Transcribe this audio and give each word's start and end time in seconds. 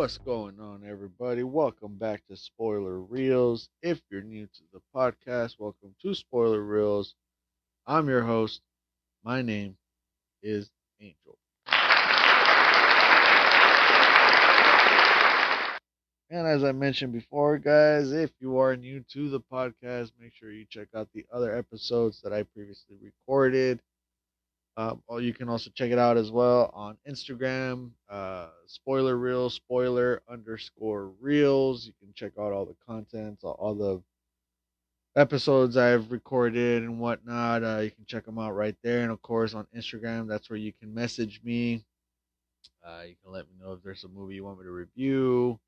What's 0.00 0.16
going 0.16 0.58
on, 0.58 0.82
everybody? 0.88 1.42
Welcome 1.42 1.96
back 1.98 2.26
to 2.28 2.34
Spoiler 2.34 3.00
Reels. 3.00 3.68
If 3.82 4.00
you're 4.10 4.22
new 4.22 4.46
to 4.46 4.62
the 4.72 4.80
podcast, 4.96 5.56
welcome 5.58 5.94
to 6.00 6.14
Spoiler 6.14 6.62
Reels. 6.62 7.14
I'm 7.86 8.08
your 8.08 8.22
host. 8.22 8.62
My 9.22 9.42
name 9.42 9.76
is 10.42 10.70
Angel. 11.02 11.36
And 16.30 16.46
as 16.46 16.64
I 16.64 16.72
mentioned 16.72 17.12
before, 17.12 17.58
guys, 17.58 18.10
if 18.10 18.30
you 18.40 18.56
are 18.56 18.74
new 18.76 19.04
to 19.12 19.28
the 19.28 19.40
podcast, 19.52 20.12
make 20.18 20.32
sure 20.32 20.50
you 20.50 20.64
check 20.64 20.88
out 20.96 21.08
the 21.12 21.26
other 21.30 21.54
episodes 21.54 22.22
that 22.22 22.32
I 22.32 22.44
previously 22.44 22.96
recorded. 23.02 23.80
Um, 24.80 25.02
or 25.08 25.20
you 25.20 25.34
can 25.34 25.50
also 25.50 25.68
check 25.74 25.90
it 25.90 25.98
out 25.98 26.16
as 26.16 26.30
well 26.30 26.70
on 26.72 26.96
Instagram, 27.06 27.90
uh, 28.08 28.46
spoiler 28.66 29.14
reels, 29.14 29.52
spoiler 29.52 30.22
underscore 30.26 31.12
reels. 31.20 31.86
You 31.86 31.92
can 32.00 32.14
check 32.14 32.32
out 32.38 32.52
all 32.52 32.64
the 32.64 32.76
contents, 32.86 33.44
all, 33.44 33.58
all 33.58 33.74
the 33.74 34.02
episodes 35.20 35.76
I've 35.76 36.10
recorded 36.10 36.82
and 36.82 36.98
whatnot. 36.98 37.62
Uh, 37.62 37.80
you 37.80 37.90
can 37.90 38.06
check 38.06 38.24
them 38.24 38.38
out 38.38 38.52
right 38.52 38.74
there. 38.82 39.02
And 39.02 39.12
of 39.12 39.20
course, 39.20 39.52
on 39.52 39.66
Instagram, 39.76 40.26
that's 40.26 40.48
where 40.48 40.58
you 40.58 40.72
can 40.72 40.94
message 40.94 41.42
me. 41.44 41.84
Uh, 42.82 43.02
you 43.06 43.16
can 43.22 43.34
let 43.34 43.44
me 43.48 43.56
know 43.60 43.72
if 43.72 43.82
there's 43.82 44.04
a 44.04 44.08
movie 44.08 44.36
you 44.36 44.44
want 44.44 44.60
me 44.60 44.64
to 44.64 44.70
review 44.70 45.60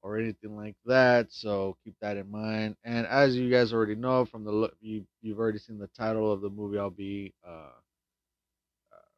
or 0.00 0.16
anything 0.16 0.56
like 0.56 0.76
that. 0.86 1.32
So 1.32 1.76
keep 1.82 1.96
that 2.00 2.16
in 2.16 2.30
mind. 2.30 2.76
And 2.84 3.04
as 3.08 3.34
you 3.34 3.50
guys 3.50 3.72
already 3.72 3.96
know 3.96 4.24
from 4.24 4.44
the 4.44 4.52
look, 4.52 4.76
you 4.80 5.04
you've 5.22 5.40
already 5.40 5.58
seen 5.58 5.78
the 5.78 5.88
title 5.88 6.32
of 6.32 6.40
the 6.40 6.50
movie 6.50 6.78
I'll 6.78 6.90
be 6.90 7.34
uh, 7.44 7.70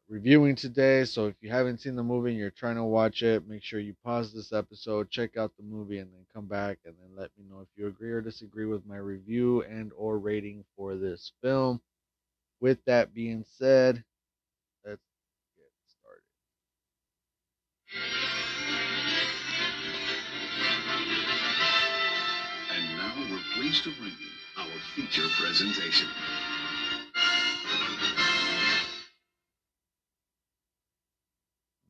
reviewing 0.09 0.55
today. 0.55 1.05
So 1.05 1.27
if 1.27 1.35
you 1.41 1.49
haven't 1.49 1.79
seen 1.79 1.95
the 1.95 2.03
movie 2.03 2.31
and 2.31 2.39
you're 2.39 2.49
trying 2.51 2.75
to 2.75 2.83
watch 2.83 3.23
it, 3.23 3.47
make 3.47 3.63
sure 3.63 3.79
you 3.79 3.95
pause 4.03 4.33
this 4.33 4.53
episode, 4.53 5.09
check 5.09 5.37
out 5.37 5.51
the 5.57 5.63
movie, 5.63 5.99
and 5.99 6.11
then 6.11 6.25
come 6.33 6.45
back 6.45 6.79
and 6.85 6.95
then 7.01 7.09
let 7.15 7.31
me 7.37 7.45
know 7.49 7.61
if 7.61 7.67
you 7.75 7.87
agree 7.87 8.11
or 8.11 8.21
disagree 8.21 8.65
with 8.65 8.85
my 8.85 8.97
review 8.97 9.63
and 9.63 9.91
or 9.97 10.19
rating 10.19 10.63
for 10.75 10.95
this 10.95 11.31
film. 11.41 11.81
With 12.59 12.83
that 12.85 13.13
being 13.13 13.45
said, 13.57 14.03
let's 14.85 15.01
get 15.55 15.71
started. 15.87 16.23
And 22.71 22.97
now 22.97 23.13
we're 23.31 23.43
pleased 23.55 23.83
to 23.83 23.91
bring 23.99 24.11
you 24.11 24.31
our 24.57 24.79
feature 24.95 25.27
presentation. 25.41 26.07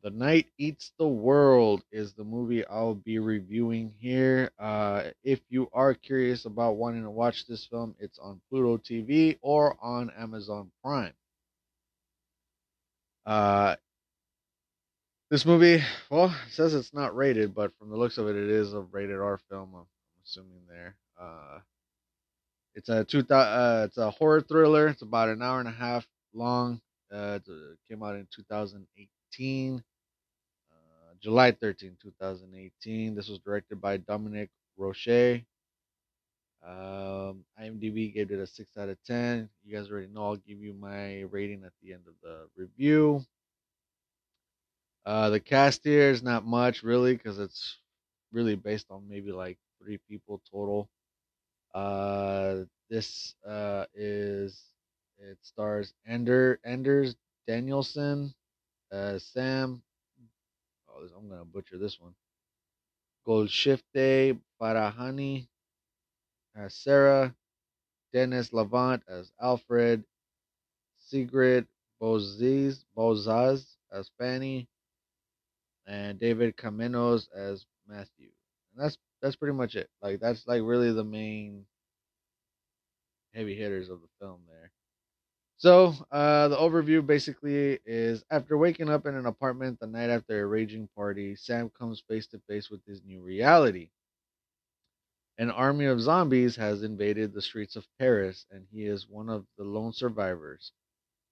The 0.08 0.13
Night 0.13 0.47
Eats 0.58 0.94
the 0.97 1.05
World 1.05 1.83
is 1.91 2.13
the 2.13 2.23
movie 2.23 2.66
I'll 2.66 2.95
be 2.95 3.19
reviewing 3.19 3.91
here. 4.00 4.52
Uh, 4.58 5.09
if 5.22 5.41
you 5.49 5.69
are 5.73 5.94
curious 5.94 6.45
about 6.45 6.77
wanting 6.77 7.03
to 7.03 7.09
watch 7.09 7.45
this 7.45 7.66
film, 7.66 7.94
it's 7.99 8.17
on 8.17 8.39
Pluto 8.49 8.77
TV 8.77 9.37
or 9.42 9.76
on 9.82 10.09
Amazon 10.17 10.71
Prime. 10.82 11.11
Uh, 13.26 13.76
this 15.30 15.45
movie, 15.45 15.83
well, 16.09 16.27
it 16.27 16.53
says 16.53 16.73
it's 16.73 16.93
not 16.93 17.14
rated, 17.14 17.53
but 17.53 17.77
from 17.77 17.89
the 17.89 17.98
looks 17.98 18.17
of 18.17 18.30
it, 18.30 18.37
it 18.37 18.49
is 18.49 18.71
a 18.73 18.80
rated 18.80 19.20
R 19.20 19.42
film. 19.49 19.71
I'm 19.76 19.87
assuming 20.23 20.61
there. 20.70 20.95
Uh, 21.20 21.59
it's 22.76 22.87
a 22.87 23.03
two 23.03 23.26
uh, 23.30 23.83
it's 23.89 23.98
a 23.98 24.09
horror 24.09 24.39
thriller. 24.39 24.87
It's 24.87 25.02
about 25.02 25.27
an 25.27 25.42
hour 25.42 25.59
and 25.59 25.67
a 25.67 25.73
half 25.73 26.08
long. 26.33 26.80
Uh, 27.11 27.39
it 27.45 27.80
came 27.89 28.03
out 28.03 28.15
in 28.15 28.26
2018, 28.33 29.76
uh, 29.76 29.96
July 31.22 31.52
13, 31.52 31.98
2018. 32.02 33.16
This 33.16 33.30
was 33.30 33.39
directed 33.39 33.82
by 33.82 33.98
Dominique 33.98 34.50
Rocher. 34.78 35.42
Um, 36.66 37.45
IMDb 37.61 38.14
gave 38.14 38.32
it 38.32 38.39
a 38.39 38.48
6 38.48 38.78
out 38.78 38.89
of 38.89 38.98
10. 39.05 39.50
You 39.66 39.76
guys 39.77 39.89
already 39.92 40.08
know 40.08 40.23
I'll 40.26 40.36
give 40.38 40.60
you 40.60 40.73
my 40.73 41.22
rating 41.32 41.64
at 41.66 41.73
the 41.83 41.94
end 41.94 42.04
of 42.08 42.16
the 42.23 42.48
review. 42.58 43.26
Uh, 45.06 45.30
the 45.30 45.39
cast 45.39 45.83
here 45.83 46.10
is 46.11 46.22
not 46.22 46.45
much 46.45 46.83
really 46.83 47.14
because 47.16 47.39
it's 47.39 47.77
really 48.33 48.56
based 48.56 48.88
on 48.92 49.08
maybe 49.10 49.32
like 49.32 49.58
three 49.82 50.00
people 50.10 50.42
total. 50.52 50.89
Uh, 51.73 52.64
this 52.89 53.36
uh, 53.48 53.86
is 53.95 54.61
it 55.20 55.38
stars 55.42 55.94
Ender 56.08 56.60
Anders 56.66 57.16
Danielsen, 57.48 58.33
uh, 58.92 59.17
Sam. 59.20 59.82
Oh, 60.97 61.08
I'm 61.17 61.30
gonna 61.30 61.45
butcher 61.45 61.77
this 61.77 61.99
one. 61.99 62.15
Golshifteh 63.27 64.39
Farahani 64.59 65.47
as 66.55 66.73
Sarah, 66.73 67.35
Denis 68.13 68.49
Lavant 68.52 69.02
as 69.08 69.31
Alfred, 69.41 70.03
Sigrid 70.97 71.67
Boziz 72.02 72.83
Bozaz 72.97 73.75
as 73.91 74.09
Fanny, 74.17 74.67
and 75.85 76.19
David 76.19 76.58
Kammenos 76.58 77.27
as 77.35 77.65
Matthew. 77.87 78.29
And 78.73 78.83
that's 78.83 78.97
that's 79.21 79.35
pretty 79.35 79.55
much 79.55 79.75
it. 79.75 79.89
Like 80.02 80.19
that's 80.19 80.47
like 80.47 80.61
really 80.64 80.91
the 80.93 81.03
main 81.03 81.65
heavy 83.33 83.55
hitters 83.55 83.89
of 83.89 84.02
the 84.02 84.08
film 84.19 84.41
there. 84.47 84.71
So, 85.58 85.94
uh, 86.12 86.48
the 86.50 86.56
overview 86.58 87.06
basically 87.06 87.80
is 87.86 88.23
after 88.32 88.58
waking 88.58 88.90
up 88.90 89.06
in 89.06 89.16
an 89.16 89.26
apartment 89.28 89.80
the 89.80 89.88
night 89.88 90.10
after 90.10 90.42
a 90.42 90.45
raging 90.48 90.88
party, 90.95 91.36
Sam 91.36 91.70
comes 91.70 92.00
face 92.02 92.28
to 92.28 92.40
face 92.48 92.70
with 92.72 92.84
his 92.86 93.04
new 93.04 93.22
reality. 93.22 93.90
An 95.40 95.50
army 95.50 95.86
of 95.86 96.00
zombies 96.00 96.56
has 96.58 96.84
invaded 96.84 97.34
the 97.34 97.42
streets 97.42 97.76
of 97.76 97.88
Paris, 97.98 98.45
and 98.52 98.68
he 98.72 98.86
is 98.86 99.10
one 99.10 99.30
of 99.30 99.48
the 99.58 99.64
lone 99.64 99.94
survivors. 99.94 100.72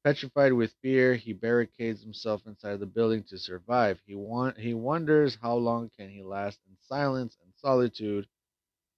Petrified 0.03 0.53
with 0.53 0.73
fear, 0.81 1.15
he 1.15 1.33
barricades 1.33 2.01
himself 2.03 2.45
inside 2.47 2.79
the 2.79 2.85
building 2.87 3.23
to 3.25 3.37
survive. 3.37 4.01
He 4.05 4.15
want, 4.15 4.59
he 4.59 4.73
wonders 4.73 5.35
how 5.35 5.57
long 5.57 5.89
can 5.89 6.09
he 6.09 6.23
last 6.23 6.59
in 6.67 6.77
silence 6.81 7.37
and 7.43 7.53
solitude, 7.55 8.27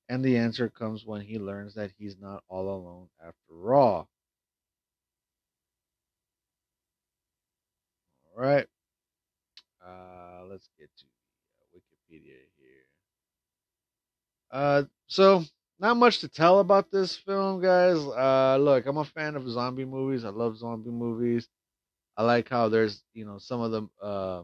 and 0.09 0.23
the 0.25 0.37
answer 0.37 0.69
comes 0.69 1.05
when 1.05 1.21
he 1.21 1.39
learns 1.39 1.75
that 1.75 1.91
he's 1.97 2.17
not 2.19 2.43
all 2.49 2.69
alone 2.69 3.09
after 3.21 3.73
all. 3.75 4.09
All 8.37 8.43
right. 8.43 8.67
Uh, 9.85 10.45
let's 10.49 10.69
get 10.79 10.89
to 10.97 11.05
Wikipedia 11.75 12.37
here. 12.57 12.85
Uh, 14.51 14.83
so 15.07 15.43
not 15.79 15.97
much 15.97 16.19
to 16.19 16.27
tell 16.27 16.59
about 16.59 16.91
this 16.91 17.15
film, 17.15 17.61
guys. 17.61 17.97
Uh, 17.97 18.57
look, 18.59 18.85
I'm 18.85 18.97
a 18.97 19.05
fan 19.05 19.35
of 19.35 19.49
zombie 19.49 19.85
movies. 19.85 20.25
I 20.25 20.29
love 20.29 20.57
zombie 20.57 20.89
movies. 20.91 21.47
I 22.17 22.23
like 22.23 22.49
how 22.49 22.69
there's, 22.69 23.03
you 23.13 23.25
know, 23.25 23.39
some 23.39 23.61
of 23.61 23.71
them. 23.71 23.91
Uh, 24.01 24.43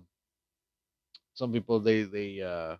some 1.33 1.51
people 1.51 1.79
they 1.79 2.03
they 2.03 2.41
uh, 2.41 2.77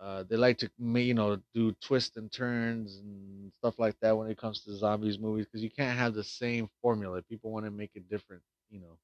uh, 0.00 0.24
they 0.24 0.36
like 0.36 0.58
to 0.58 0.70
you 0.78 1.14
know 1.14 1.38
do 1.54 1.72
twists 1.82 2.16
and 2.16 2.30
turns 2.32 2.98
and 2.98 3.52
stuff 3.58 3.78
like 3.78 3.98
that 4.00 4.16
when 4.16 4.30
it 4.30 4.38
comes 4.38 4.60
to 4.62 4.74
zombies 4.76 5.18
movies 5.18 5.46
because 5.46 5.62
you 5.62 5.70
can't 5.70 5.98
have 5.98 6.14
the 6.14 6.24
same 6.24 6.68
formula. 6.82 7.22
People 7.22 7.50
want 7.52 7.64
to 7.64 7.70
make 7.70 7.92
it 7.94 8.08
different, 8.10 8.42
you 8.70 8.80
know, 8.80 8.98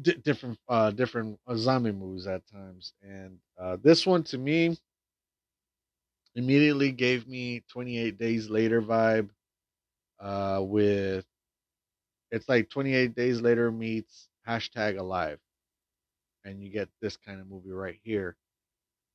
di- 0.00 0.14
different 0.24 0.58
uh, 0.68 0.90
different 0.90 1.38
uh, 1.46 1.56
zombie 1.56 1.92
movies 1.92 2.26
at 2.26 2.42
times. 2.50 2.92
And 3.02 3.38
uh, 3.60 3.76
this 3.82 4.06
one 4.06 4.22
to 4.24 4.38
me 4.38 4.76
immediately 6.34 6.92
gave 6.92 7.26
me 7.26 7.62
28 7.70 8.18
Days 8.18 8.48
Later 8.48 8.82
vibe. 8.82 9.30
Uh, 10.20 10.60
with 10.62 11.24
it's 12.30 12.48
like 12.48 12.68
28 12.70 13.14
Days 13.14 13.40
Later 13.40 13.70
meets 13.70 14.28
hashtag 14.46 14.98
Alive, 14.98 15.38
and 16.44 16.62
you 16.62 16.70
get 16.70 16.88
this 17.00 17.16
kind 17.16 17.40
of 17.40 17.48
movie 17.48 17.70
right 17.70 17.98
here. 18.02 18.36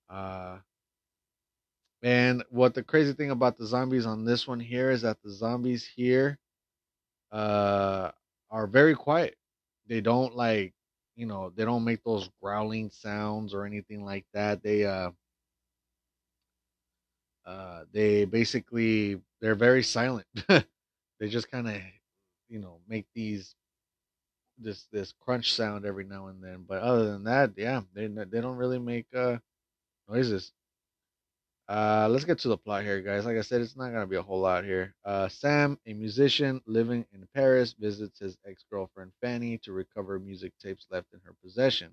Uh, 0.10 0.58
and 2.02 2.44
what 2.50 2.74
the 2.74 2.84
crazy 2.84 3.14
thing 3.14 3.32
about 3.32 3.58
the 3.58 3.66
zombies 3.66 4.06
on 4.06 4.26
this 4.26 4.48
one 4.48 4.60
here 4.60 4.92
is 4.92 5.02
that 5.04 5.18
the 5.24 5.32
zombies 5.32 5.90
here 5.96 6.38
uh, 7.32 8.12
are 8.52 8.68
very 8.68 8.94
quiet. 8.94 9.36
They 9.94 10.02
don't 10.02 10.36
like, 10.36 10.74
you 11.16 11.28
know, 11.28 11.52
they 11.52 11.66
don't 11.66 11.84
make 11.84 12.04
those 12.04 12.28
growling 12.42 12.90
sounds 12.90 13.54
or 13.54 13.64
anything 13.64 14.04
like 14.04 14.26
that. 14.34 14.64
They 14.64 14.86
uh, 14.88 15.12
uh, 17.46 17.84
they 17.92 18.26
basically 18.26 19.22
they're 19.40 19.54
very 19.54 19.84
silent. 19.84 20.26
they 20.48 21.28
just 21.30 21.52
kind 21.52 21.68
of, 21.68 21.76
you 22.50 22.58
know, 22.58 22.80
make 22.88 23.06
these 23.14 23.54
this 24.58 24.88
this 24.92 25.14
crunch 25.20 25.54
sound 25.54 25.86
every 25.86 26.06
now 26.06 26.26
and 26.26 26.44
then. 26.44 26.66
But 26.68 26.82
other 26.82 27.06
than 27.12 27.26
that, 27.26 27.52
yeah, 27.56 27.82
they 27.94 28.08
they 28.08 28.42
don't 28.42 28.58
really 28.58 28.80
make 28.80 29.06
uh 29.16 29.38
noises. 30.10 30.54
Uh, 31.70 32.08
let's 32.10 32.26
get 32.26 32.40
to 32.40 32.50
the 32.50 32.58
plot 32.58 32.84
here, 32.84 33.02
guys. 33.02 33.26
Like 33.26 33.38
I 33.38 33.42
said, 33.42 33.62
it's 33.62 33.78
not 33.78 33.92
gonna 33.92 34.06
be 34.06 34.18
a 34.18 34.22
whole 34.22 34.42
lot 34.42 34.66
here. 34.66 34.96
Uh, 35.06 35.30
Sam, 35.30 35.80
a 35.88 35.94
musician 35.94 36.62
living 36.66 37.06
in 37.14 37.28
Paris, 37.34 37.74
visits 37.74 38.20
his 38.20 38.38
ex-girlfriend 38.46 39.14
Fanny 39.22 39.58
to 39.60 39.72
recover 39.72 40.20
music 40.20 40.54
tapes 40.62 40.88
left 40.92 41.14
in 41.14 41.22
her 41.24 41.34
possession. 41.42 41.92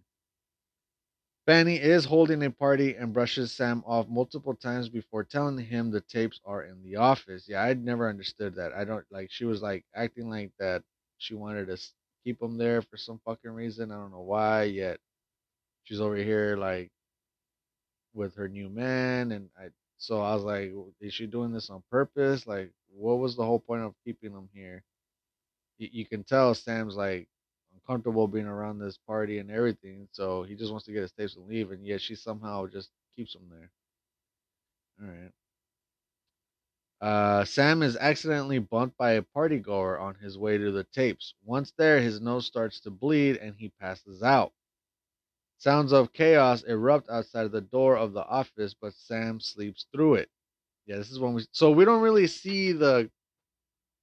Fanny 1.46 1.76
is 1.76 2.04
holding 2.04 2.44
a 2.44 2.50
party 2.50 2.94
and 2.94 3.12
brushes 3.12 3.52
Sam 3.52 3.82
off 3.86 4.08
multiple 4.08 4.54
times 4.54 4.88
before 4.88 5.24
telling 5.24 5.58
him 5.58 5.90
the 5.90 6.00
tapes 6.02 6.40
are 6.44 6.64
in 6.64 6.82
the 6.84 6.96
office. 6.96 7.48
Yeah, 7.48 7.62
I'd 7.64 7.84
never 7.84 8.08
understood 8.08 8.54
that. 8.56 8.72
I 8.72 8.84
don't 8.84 9.06
like. 9.10 9.30
She 9.30 9.44
was 9.44 9.62
like 9.62 9.84
acting 9.94 10.30
like 10.30 10.52
that. 10.58 10.82
She 11.18 11.34
wanted 11.34 11.66
to 11.66 11.78
keep 12.24 12.38
them 12.40 12.58
there 12.58 12.82
for 12.82 12.96
some 12.96 13.20
fucking 13.24 13.50
reason. 13.50 13.90
I 13.90 13.96
don't 13.96 14.12
know 14.12 14.20
why. 14.20 14.64
Yet 14.64 15.00
she's 15.84 16.00
over 16.00 16.16
here 16.16 16.56
like 16.56 16.90
with 18.14 18.34
her 18.36 18.48
new 18.48 18.68
man, 18.68 19.32
and 19.32 19.48
I. 19.58 19.68
So 19.98 20.20
I 20.22 20.34
was 20.34 20.44
like, 20.44 20.72
is 21.00 21.12
she 21.12 21.26
doing 21.26 21.52
this 21.52 21.68
on 21.70 21.82
purpose? 21.90 22.46
Like, 22.46 22.72
what 22.94 23.18
was 23.18 23.36
the 23.36 23.44
whole 23.44 23.60
point 23.60 23.82
of 23.82 23.94
keeping 24.04 24.32
them 24.32 24.48
here? 24.54 24.82
You, 25.78 25.88
you 25.92 26.06
can 26.06 26.24
tell 26.24 26.54
Sam's 26.54 26.96
like 26.96 27.28
uncomfortable 27.74 28.26
being 28.26 28.46
around 28.46 28.78
this 28.78 28.98
party 28.98 29.38
and 29.38 29.50
everything, 29.50 30.08
so 30.12 30.42
he 30.42 30.54
just 30.54 30.70
wants 30.70 30.86
to 30.86 30.92
get 30.92 31.02
his 31.02 31.12
tapes 31.12 31.36
and 31.36 31.46
leave, 31.48 31.70
and 31.70 31.86
yet 31.86 32.00
she 32.00 32.14
somehow 32.14 32.66
just 32.66 32.90
keeps 33.16 33.34
them 33.34 33.48
there. 33.50 33.70
All 35.02 35.08
right. 35.08 35.32
Uh, 37.00 37.44
Sam 37.44 37.82
is 37.82 37.96
accidentally 37.96 38.58
bumped 38.58 38.98
by 38.98 39.12
a 39.12 39.22
partygoer 39.22 40.00
on 40.00 40.16
his 40.16 40.36
way 40.36 40.58
to 40.58 40.70
the 40.70 40.84
tapes. 40.84 41.34
Once 41.44 41.72
there, 41.78 42.00
his 42.00 42.20
nose 42.20 42.46
starts 42.46 42.80
to 42.80 42.90
bleed 42.90 43.36
and 43.38 43.54
he 43.56 43.70
passes 43.80 44.22
out. 44.22 44.52
Sounds 45.60 45.92
of 45.92 46.12
chaos 46.14 46.64
erupt 46.64 47.10
outside 47.10 47.46
of 47.46 47.52
the 47.52 47.62
door 47.62 47.96
of 47.96 48.14
the 48.14 48.24
office, 48.26 48.74
but 48.74 48.94
Sam 48.94 49.40
sleeps 49.40 49.86
through 49.92 50.16
it. 50.16 50.30
Yeah, 50.86 50.96
this 50.98 51.10
is 51.12 51.20
when 51.20 51.34
we 51.34 51.46
so 51.52 51.70
we 51.70 51.84
don't 51.84 52.02
really 52.02 52.26
see 52.28 52.72
the 52.72 53.10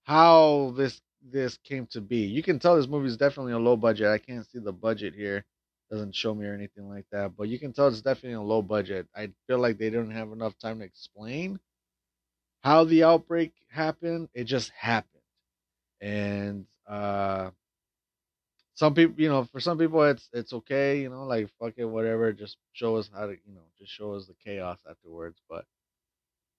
how 0.03 0.71
this 0.77 1.01
this 1.21 1.57
came 1.57 1.87
to 1.87 2.01
be. 2.01 2.19
You 2.19 2.43
can 2.43 2.59
tell 2.59 2.75
this 2.77 2.87
movie 2.87 3.07
is 3.07 3.17
definitely 3.17 3.53
a 3.53 3.59
low 3.59 3.77
budget. 3.77 4.07
I 4.07 4.17
can't 4.19 4.47
see 4.47 4.59
the 4.59 4.73
budget 4.73 5.15
here. 5.15 5.45
Doesn't 5.91 6.15
show 6.15 6.35
me 6.35 6.45
or 6.47 6.53
anything 6.53 6.89
like 6.89 7.05
that, 7.11 7.35
but 7.37 7.49
you 7.49 7.59
can 7.59 7.73
tell 7.73 7.87
it's 7.87 8.01
definitely 8.01 8.33
a 8.35 8.41
low 8.41 8.61
budget. 8.61 9.07
I 9.15 9.31
feel 9.47 9.59
like 9.59 9.77
they 9.77 9.89
didn't 9.89 10.11
have 10.11 10.31
enough 10.31 10.57
time 10.59 10.79
to 10.79 10.85
explain 10.85 11.59
how 12.63 12.83
the 12.83 13.03
outbreak 13.03 13.53
happened. 13.69 14.29
It 14.33 14.45
just 14.45 14.69
happened. 14.71 15.21
And 16.01 16.67
uh 16.87 17.51
some 18.77 18.95
people, 18.95 19.21
you 19.21 19.29
know, 19.29 19.45
for 19.45 19.61
some 19.61 19.79
people 19.79 20.03
it's 20.05 20.29
it's 20.33 20.53
okay, 20.53 21.01
you 21.01 21.09
know, 21.09 21.25
like 21.25 21.49
fuck 21.59 21.75
it, 21.77 21.85
whatever. 21.85 22.33
Just 22.33 22.57
show 22.73 22.97
us 22.97 23.11
how 23.13 23.27
to, 23.27 23.33
you 23.33 23.55
know, 23.55 23.63
just 23.79 23.91
show 23.91 24.13
us 24.15 24.27
the 24.27 24.35
chaos 24.45 24.79
afterwards. 24.89 25.41
But 25.49 25.65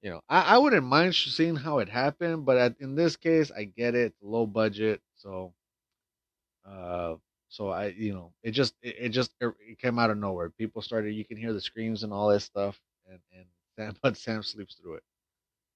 you 0.03 0.11
know, 0.11 0.23
I, 0.29 0.57
I 0.57 0.59
wouldn't 0.59 0.87
mind 0.87 1.15
seeing 1.17 1.57
how 1.57 1.81
it 1.81 1.89
happened, 1.91 2.47
but 2.47 2.59
at, 2.59 2.77
in 2.81 2.97
this 2.97 3.17
case, 3.17 3.53
I 3.53 3.65
get 3.65 3.97
it, 3.97 4.15
low 4.23 4.47
budget, 4.47 5.03
so 5.17 5.55
uh, 6.69 7.17
so 7.49 7.71
I, 7.71 7.89
you 7.89 8.15
know, 8.15 8.33
it 8.45 8.53
just 8.53 8.75
it, 8.83 8.97
it 9.01 9.09
just 9.11 9.33
it, 9.41 9.55
it 9.69 9.79
came 9.81 9.99
out 9.99 10.11
of 10.11 10.19
nowhere. 10.19 10.51
People 10.51 10.83
started, 10.83 11.15
you 11.15 11.27
can 11.27 11.39
hear 11.39 11.55
the 11.55 11.63
screams 11.63 12.05
and 12.05 12.13
all 12.13 12.31
this 12.31 12.45
stuff, 12.45 12.81
and 13.11 13.21
and 13.37 13.47
Sam, 13.79 13.97
but 14.03 14.19
Sam 14.19 14.43
sleeps 14.45 14.77
through 14.77 14.97
it. 14.97 15.05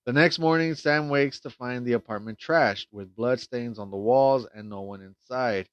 The 0.06 0.12
next 0.14 0.40
morning, 0.40 0.74
Sam 0.74 1.10
wakes 1.10 1.40
to 1.40 1.50
find 1.50 1.86
the 1.86 1.94
apartment 1.94 2.38
trashed 2.40 2.86
with 2.92 3.14
blood 3.16 3.40
stains 3.40 3.78
on 3.78 3.90
the 3.92 3.98
walls 3.98 4.46
and 4.54 4.68
no 4.68 4.82
one 4.82 5.02
inside. 5.02 5.68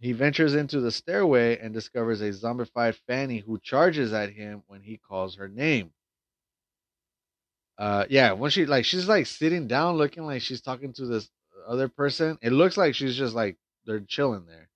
He 0.00 0.12
ventures 0.12 0.54
into 0.54 0.80
the 0.80 0.92
stairway 0.92 1.58
and 1.58 1.74
discovers 1.74 2.20
a 2.20 2.30
zombified 2.30 2.94
Fanny 3.06 3.38
who 3.38 3.58
charges 3.58 4.12
at 4.12 4.30
him 4.32 4.62
when 4.68 4.82
he 4.82 4.96
calls 4.96 5.36
her 5.36 5.48
name. 5.48 5.92
Uh, 7.78 8.04
yeah, 8.08 8.32
when 8.32 8.50
she 8.50 8.66
like 8.66 8.84
she's 8.84 9.08
like 9.08 9.26
sitting 9.26 9.66
down, 9.66 9.96
looking 9.96 10.24
like 10.24 10.42
she's 10.42 10.60
talking 10.60 10.92
to 10.94 11.06
this 11.06 11.30
other 11.66 11.88
person. 11.88 12.38
It 12.42 12.50
looks 12.52 12.76
like 12.76 12.94
she's 12.94 13.16
just 13.16 13.34
like 13.34 13.56
they're 13.86 14.00
chilling 14.00 14.46
there. 14.46 14.68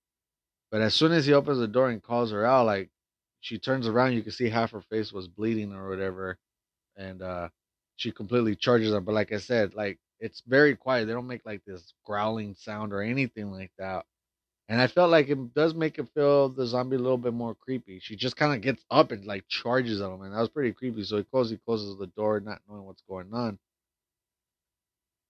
But 0.71 0.81
as 0.81 0.93
soon 0.93 1.11
as 1.11 1.25
he 1.25 1.33
opens 1.33 1.59
the 1.59 1.67
door 1.67 1.89
and 1.89 2.01
calls 2.03 2.31
her 2.31 2.45
out, 2.45 2.65
like 2.65 2.89
she 3.41 3.59
turns 3.59 3.87
around, 3.87 4.13
you 4.13 4.23
can 4.23 4.31
see 4.31 4.49
half 4.49 4.71
her 4.71 4.81
face 4.81 5.13
was 5.13 5.27
bleeding 5.27 5.73
or 5.73 5.89
whatever, 5.89 6.37
and 6.97 7.21
uh, 7.21 7.49
she 7.95 8.11
completely 8.11 8.55
charges 8.55 8.91
him. 8.93 9.03
But 9.03 9.15
like 9.15 9.31
I 9.33 9.37
said, 9.37 9.75
like 9.75 9.99
it's 10.19 10.41
very 10.47 10.75
quiet. 10.75 11.05
They 11.05 11.13
don't 11.13 11.27
make 11.27 11.45
like 11.45 11.63
this 11.65 11.93
growling 12.05 12.55
sound 12.55 12.93
or 12.93 13.01
anything 13.01 13.51
like 13.51 13.71
that. 13.77 14.05
And 14.69 14.81
I 14.81 14.87
felt 14.87 15.11
like 15.11 15.29
it 15.29 15.53
does 15.53 15.75
make 15.75 15.99
it 15.99 16.09
feel 16.15 16.49
the 16.49 16.65
zombie 16.65 16.95
a 16.95 16.99
little 16.99 17.17
bit 17.17 17.33
more 17.33 17.53
creepy. 17.55 17.99
She 17.99 18.15
just 18.15 18.37
kind 18.37 18.53
of 18.53 18.61
gets 18.61 18.83
up 18.89 19.11
and 19.11 19.25
like 19.25 19.47
charges 19.47 20.01
at 20.01 20.09
him, 20.09 20.21
and 20.21 20.33
that 20.33 20.39
was 20.39 20.49
pretty 20.49 20.71
creepy. 20.73 21.03
So 21.03 21.17
he 21.17 21.23
closes, 21.23 21.51
he 21.51 21.57
closes 21.57 21.97
the 21.97 22.07
door, 22.07 22.39
not 22.39 22.61
knowing 22.67 22.85
what's 22.85 23.03
going 23.07 23.33
on. 23.33 23.59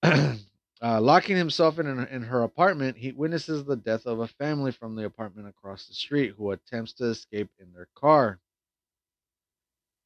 uh, 0.82 1.00
locking 1.00 1.36
himself 1.36 1.78
in, 1.78 1.86
in 1.86 2.22
her 2.22 2.42
apartment, 2.42 2.96
he 2.96 3.12
witnesses 3.12 3.64
the 3.64 3.76
death 3.76 4.06
of 4.06 4.20
a 4.20 4.28
family 4.28 4.70
from 4.72 4.94
the 4.94 5.04
apartment 5.04 5.48
across 5.48 5.86
the 5.86 5.94
street 5.94 6.34
who 6.36 6.50
attempts 6.52 6.92
to 6.94 7.06
escape 7.06 7.50
in 7.58 7.72
their 7.72 7.88
car. 7.94 8.40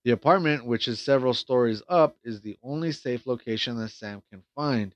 The 0.05 0.13
apartment, 0.13 0.65
which 0.65 0.89
is 0.89 1.01
several 1.01 1.35
stories 1.35 1.83
up, 1.89 2.17
is 2.25 2.41
the 2.41 2.57
only 2.63 2.93
safe 2.93 3.27
location 3.27 3.77
that 3.79 3.91
Sam 3.91 4.23
can 4.31 4.43
find. 4.55 4.95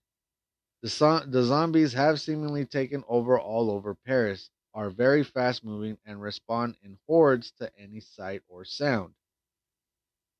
The, 0.82 0.90
so- 0.90 1.20
the 1.26 1.43
zombies 1.44 1.94
have 1.94 2.20
seemingly 2.20 2.67
taken 2.67 3.05
over 3.08 3.40
all 3.40 3.70
over 3.70 3.94
Paris, 3.94 4.50
are 4.75 4.90
very 4.90 5.25
fast 5.25 5.64
moving, 5.64 5.99
and 6.05 6.20
respond 6.20 6.76
in 6.82 6.99
hordes 7.06 7.52
to 7.52 7.70
any 7.79 8.00
sight 8.00 8.43
or 8.49 8.64
sound. 8.64 9.14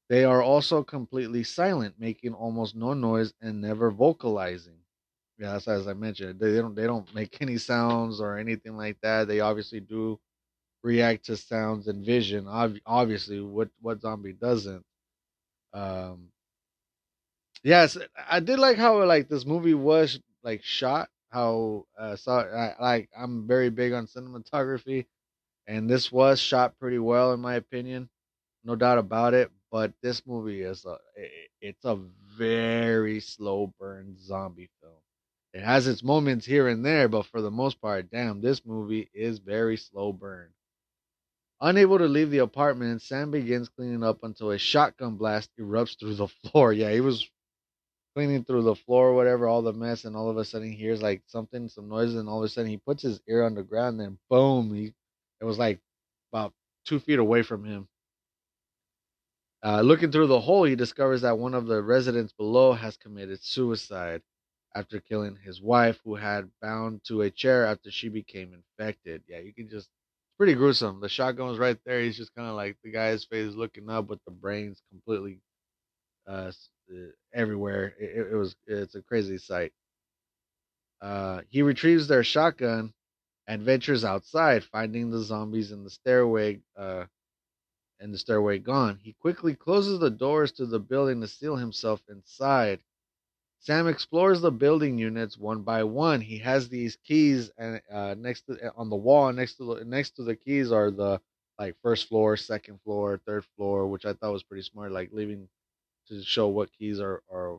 They 0.09 0.25
are 0.25 0.43
also 0.43 0.85
completely 0.85 1.43
silent, 1.44 1.99
making 1.99 2.35
almost 2.35 2.75
no 2.77 2.93
noise 2.94 3.33
and 3.41 3.61
never 3.61 3.91
vocalizing. 3.91 4.79
Yeah, 5.39 5.53
that's 5.55 5.69
as 5.69 5.89
I 5.89 5.94
mentioned. 5.94 6.39
They 6.41 6.55
don't 6.56 6.75
they 6.75 6.87
don't 6.87 7.12
make 7.15 7.41
any 7.43 7.59
sounds 7.59 8.21
or 8.21 8.37
anything 8.38 8.77
like 8.77 8.99
that. 9.03 9.29
They 9.29 9.41
obviously 9.41 9.81
do 9.81 10.21
react 10.83 11.27
to 11.27 11.37
sounds 11.37 11.88
and 11.88 12.05
vision. 12.06 12.49
Ob- 12.49 12.79
obviously, 12.87 13.41
what 13.41 13.71
what 13.81 14.02
zombie 14.02 14.35
doesn't? 14.35 14.85
Um, 15.75 16.31
yes, 17.62 17.97
I 18.28 18.40
did 18.40 18.59
like 18.59 18.76
how 18.76 19.02
like 19.05 19.28
this 19.28 19.47
movie 19.47 19.75
was 19.75 20.21
like 20.44 20.62
shot. 20.64 21.08
How 21.30 21.87
uh, 21.99 22.16
saw 22.16 22.44
like 22.80 23.11
I'm 23.18 23.46
very 23.49 23.70
big 23.70 23.92
on 23.92 24.06
cinematography, 24.06 25.06
and 25.66 25.88
this 25.90 26.12
was 26.12 26.40
shot 26.40 26.78
pretty 26.78 26.99
well 26.99 27.32
in 27.32 27.40
my 27.40 27.54
opinion, 27.54 28.08
no 28.64 28.76
doubt 28.76 28.99
about 28.99 29.34
it. 29.34 29.50
But 29.70 29.92
this 30.02 30.26
movie 30.26 30.62
is 30.62 30.84
a 30.84 30.96
it's 31.61 31.84
a 31.84 31.99
very 32.38 33.20
slow 33.20 33.72
burn 33.78 34.16
zombie 34.18 34.70
film. 34.82 34.94
It 35.54 35.62
has 35.62 35.87
its 35.87 36.02
moments 36.02 36.46
here 36.46 36.68
and 36.68 36.84
there, 36.84 37.08
but 37.08 37.26
for 37.26 37.40
the 37.42 37.50
most 37.50 37.80
part, 37.80 38.11
damn, 38.11 38.40
this 38.40 38.64
movie 38.66 39.11
is 39.14 39.38
very 39.38 39.76
slow 39.76 40.12
burn. 40.12 40.50
Unable 41.61 41.99
to 41.99 42.06
leave 42.08 42.30
the 42.30 42.38
apartment, 42.38 43.02
Sam 43.02 43.30
begins 43.30 43.68
cleaning 43.70 44.02
up 44.02 44.25
until 44.25 44.50
a 44.50 44.58
shotgun 44.58 45.16
blast 45.16 45.50
erupts 45.58 45.99
through 45.99 46.14
the 46.16 46.28
floor. 46.50 46.72
Yeah, 46.72 46.92
he 46.92 47.00
was 47.00 47.28
cleaning 48.14 48.45
through 48.45 48.62
the 48.62 48.75
floor 48.75 49.09
or 49.09 49.14
whatever, 49.14 49.47
all 49.49 49.62
the 49.62 49.73
mess, 49.73 50.04
and 50.04 50.16
all 50.16 50.31
of 50.31 50.37
a 50.37 50.45
sudden 50.45 50.71
he 50.71 50.76
hears 50.76 51.02
like 51.02 51.23
something, 51.26 51.69
some 51.69 51.88
noises, 51.88 52.16
and 52.16 52.28
all 52.28 52.38
of 52.38 52.45
a 52.45 52.49
sudden 52.49 52.71
he 52.71 52.78
puts 52.78 53.02
his 53.02 53.21
ear 53.28 53.45
on 53.45 53.54
the 53.54 53.62
ground, 53.62 54.00
and 54.00 54.19
boom, 54.31 54.75
he 54.75 54.95
it 55.40 55.45
was 55.45 55.59
like 55.59 55.81
about 56.33 56.54
two 56.87 56.99
feet 57.00 57.19
away 57.19 57.42
from 57.42 57.64
him. 57.64 57.88
Uh, 59.64 59.81
looking 59.81 60.11
through 60.12 60.26
the 60.26 60.40
hole, 60.40 60.64
he 60.64 60.76
discovers 60.76 61.23
that 61.23 61.38
one 61.38 61.54
of 61.54 61.66
the 61.66 61.83
residents 61.83 62.33
below 62.33 62.73
has 62.73 62.97
committed 62.97 63.42
suicide 63.42 64.23
after 64.75 65.00
killing 65.00 65.37
his 65.37 65.61
wife, 65.61 66.00
who 66.04 66.14
had 66.16 66.50
bound 66.61 67.02
to 67.04 67.23
a 67.23 67.31
chair 67.31 67.66
after 67.66 67.90
she 67.90 68.09
became 68.09 68.52
infected. 68.54 69.23
Yeah, 69.28 69.38
you 69.40 69.52
can 69.54 69.69
just 69.69 69.88
it's 69.88 70.37
pretty 70.38 70.54
gruesome. 70.54 71.00
The 71.00 71.09
shotgun 71.09 71.49
was 71.49 71.59
right 71.59 71.78
there. 71.85 72.00
He's 72.00 72.16
just 72.16 72.35
kind 72.35 72.49
of 72.49 72.57
like 72.57 72.76
the 72.83 72.90
guy's 72.92 73.25
face 73.25 73.54
looking 73.54 73.90
up 73.90 74.09
with 74.09 74.21
the 74.25 74.33
brains 74.33 74.83
completely 74.90 75.40
uh, 76.26 76.52
everywhere. 77.32 77.94
It, 77.99 78.28
it, 78.32 78.34
was 78.34 78.56
it's 78.66 78.94
a 78.94 79.02
crazy 79.02 79.38
sight. 79.38 79.72
Uh, 81.00 81.42
he 81.49 81.62
retrieves 81.62 82.06
their 82.06 82.25
shotgun 82.25 82.92
and 83.46 83.62
ventures 83.62 84.04
outside, 84.04 84.64
finding 84.64 85.11
the 85.11 85.20
zombies 85.20 85.72
in 85.72 85.84
the 85.84 85.90
stairway. 85.90 86.61
Uh, 86.76 87.04
and 88.02 88.12
the 88.12 88.18
stairway 88.18 88.58
gone. 88.58 88.99
He 89.00 89.14
quickly 89.14 89.54
closes 89.54 90.00
the 90.00 90.11
doors 90.11 90.52
to 90.52 90.66
the 90.66 90.80
building 90.80 91.20
to 91.20 91.28
seal 91.28 91.56
himself 91.56 92.02
inside. 92.08 92.80
Sam 93.61 93.87
explores 93.87 94.40
the 94.40 94.50
building 94.50 94.99
units 94.99 95.38
one 95.38 95.62
by 95.62 95.84
one. 95.84 96.20
He 96.20 96.38
has 96.38 96.68
these 96.68 96.96
keys, 96.96 97.52
and 97.56 97.80
uh, 97.90 98.16
next 98.18 98.42
to 98.46 98.72
on 98.76 98.90
the 98.90 98.96
wall 98.96 99.32
next 99.32 99.54
to 99.58 99.76
the 99.76 99.84
next 99.84 100.16
to 100.16 100.25
the 100.25 100.34
keys 100.34 100.72
are 100.72 100.90
the 100.90 101.20
like 101.61 101.76
first 101.80 102.08
floor, 102.08 102.37
second 102.37 102.80
floor, 102.82 103.20
third 103.25 103.44
floor, 103.56 103.87
which 103.87 104.04
I 104.04 104.14
thought 104.14 104.32
was 104.32 104.42
pretty 104.42 104.64
smart. 104.64 104.90
Like 104.90 105.11
leaving 105.12 105.49
to 106.12 106.25
show 106.25 106.49
what 106.49 106.73
keys 106.75 107.00
are 107.00 107.23
are 107.33 107.59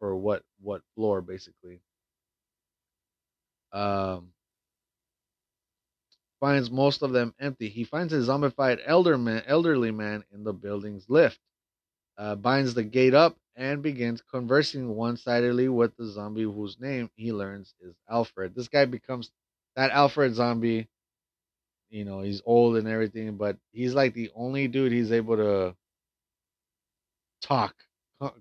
for 0.00 0.16
what 0.16 0.44
what 0.62 0.82
floor 0.96 1.22
basically. 1.22 1.82
Um, 3.72 4.32
finds 6.40 6.70
most 6.70 7.02
of 7.02 7.12
them 7.12 7.34
empty. 7.40 7.68
He 7.68 7.84
finds 7.84 8.12
a 8.12 8.18
zombified 8.18 8.80
elder 8.86 9.18
man, 9.18 9.42
elderly 9.46 9.90
man 9.92 10.24
in 10.32 10.44
the 10.44 10.52
building's 10.54 11.08
lift. 11.08 11.40
Uh, 12.18 12.36
binds 12.36 12.74
the 12.74 12.84
gate 12.84 13.14
up 13.14 13.36
and 13.56 13.82
begins 13.82 14.22
conversing 14.22 14.94
one-sidedly 14.96 15.68
with 15.68 15.96
the 15.96 16.06
zombie 16.06 16.44
whose 16.44 16.80
name 16.80 17.10
he 17.16 17.32
learns 17.32 17.74
is 17.80 17.94
Alfred. 18.10 18.54
This 18.54 18.68
guy 18.68 18.86
becomes 18.86 19.32
that 19.76 19.92
Alfred 19.92 20.34
zombie. 20.34 20.88
you 21.90 22.04
know 22.04 22.20
he's 22.20 22.42
old 22.44 22.76
and 22.76 22.88
everything, 22.88 23.36
but 23.36 23.56
he's 23.72 23.94
like 23.94 24.14
the 24.14 24.30
only 24.34 24.68
dude 24.68 24.92
he's 24.92 25.12
able 25.12 25.36
to 25.36 25.76
talk, 27.42 27.74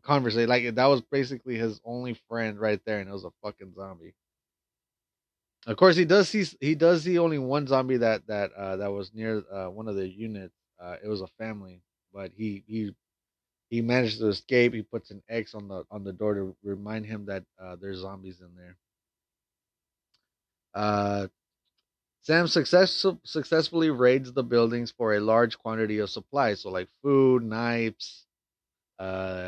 conversate. 0.02 0.50
Like 0.50 0.75
that 0.75 0.86
was 0.88 1.02
basically 1.02 1.56
his 1.58 1.80
only 1.86 2.13
friend 2.30 2.60
right 2.60 2.82
there, 2.86 3.00
and 3.00 3.10
it 3.10 3.13
was 3.13 3.25
a 3.25 3.32
fucking 3.44 3.74
zombie. 3.75 4.13
Of 5.66 5.78
course, 5.78 5.96
he 5.96 6.06
does 6.06 6.30
see 6.30 6.44
he 6.60 6.75
does 6.75 7.04
see 7.04 7.18
only 7.18 7.40
one 7.40 7.68
zombie 7.68 7.98
that 7.98 8.28
that 8.28 8.52
uh, 8.54 8.78
that 8.78 8.92
was 8.92 9.13
near 9.13 9.44
uh, 9.52 9.70
one 9.70 9.88
of 9.88 9.96
the 9.96 10.08
units. 10.08 10.56
Uh, 10.80 10.98
it 11.04 11.08
was 11.08 11.22
a 11.22 11.28
family, 11.38 11.82
but 12.13 12.32
he 12.34 12.63
he 12.68 12.94
he 13.70 13.82
managed 13.82 14.20
to 14.20 14.28
escape. 14.30 14.74
He 14.74 14.84
puts 14.84 15.12
an 15.12 15.24
X 15.30 15.56
on 15.56 15.68
the 15.68 15.86
on 15.92 16.04
the 16.04 16.13
door 16.13 16.36
to 16.36 16.56
remind 16.63 17.06
him 17.06 17.25
that 17.28 17.46
uh, 17.60 17.75
there's 17.78 18.00
zombies 18.00 18.42
in 18.42 18.56
there. 18.56 18.78
Uh, 20.74 21.28
Sam 22.22 22.48
success- 22.48 23.06
successfully 23.24 23.90
raids 23.90 24.34
the 24.34 24.44
buildings 24.44 24.92
for 24.92 25.13
a 25.16 25.20
large 25.20 25.58
quantity 25.60 26.00
of 26.00 26.10
supplies, 26.10 26.62
so 26.62 26.70
like 26.72 26.90
food, 27.02 27.44
knives, 27.44 28.25
uh, 29.00 29.42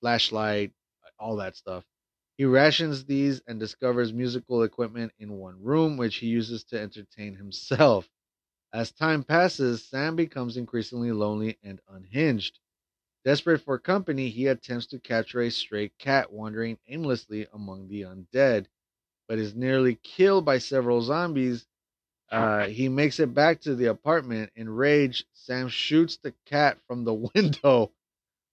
flashlight, 0.00 0.72
all 1.18 1.36
that 1.36 1.56
stuff. 1.56 1.84
He 2.38 2.44
rations 2.46 3.04
these 3.04 3.40
and 3.46 3.60
discovers 3.60 4.12
musical 4.12 4.62
equipment 4.64 5.12
in 5.18 5.32
one 5.34 5.62
room, 5.62 5.96
which 5.96 6.16
he 6.16 6.26
uses 6.28 6.64
to 6.66 6.80
entertain 6.80 7.34
himself. 7.36 8.08
As 8.72 8.92
time 8.92 9.24
passes, 9.24 9.84
Sam 9.84 10.16
becomes 10.16 10.56
increasingly 10.56 11.12
lonely 11.12 11.58
and 11.62 11.80
unhinged. 11.88 12.60
Desperate 13.24 13.60
for 13.60 13.78
company, 13.78 14.30
he 14.30 14.46
attempts 14.46 14.86
to 14.88 14.98
capture 15.00 15.42
a 15.42 15.50
stray 15.50 15.90
cat 15.98 16.32
wandering 16.32 16.78
aimlessly 16.88 17.46
among 17.52 17.88
the 17.88 18.02
undead, 18.02 18.66
but 19.28 19.38
is 19.38 19.54
nearly 19.54 19.96
killed 19.96 20.44
by 20.44 20.58
several 20.58 21.02
zombies. 21.02 21.66
Uh, 22.30 22.66
he 22.68 22.88
makes 22.88 23.20
it 23.20 23.34
back 23.34 23.60
to 23.62 23.74
the 23.76 23.86
apartment. 23.86 24.52
Enraged, 24.56 25.26
Sam 25.34 25.68
shoots 25.68 26.18
the 26.18 26.34
cat 26.46 26.78
from 26.86 27.04
the 27.04 27.14
window. 27.34 27.92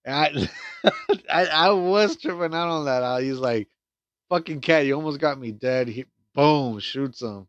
I, 0.06 0.50
I, 1.30 1.46
I 1.46 1.70
was 1.70 2.16
tripping 2.16 2.54
out 2.54 2.68
on 2.68 2.86
that. 2.86 3.22
He's 3.22 3.38
like, 3.38 3.68
fucking 4.30 4.60
cat, 4.62 4.86
you 4.86 4.94
almost 4.94 5.20
got 5.20 5.38
me 5.40 5.52
dead. 5.52 5.88
He 5.88 6.06
boom 6.34 6.80
shoots 6.80 7.22
him. 7.22 7.48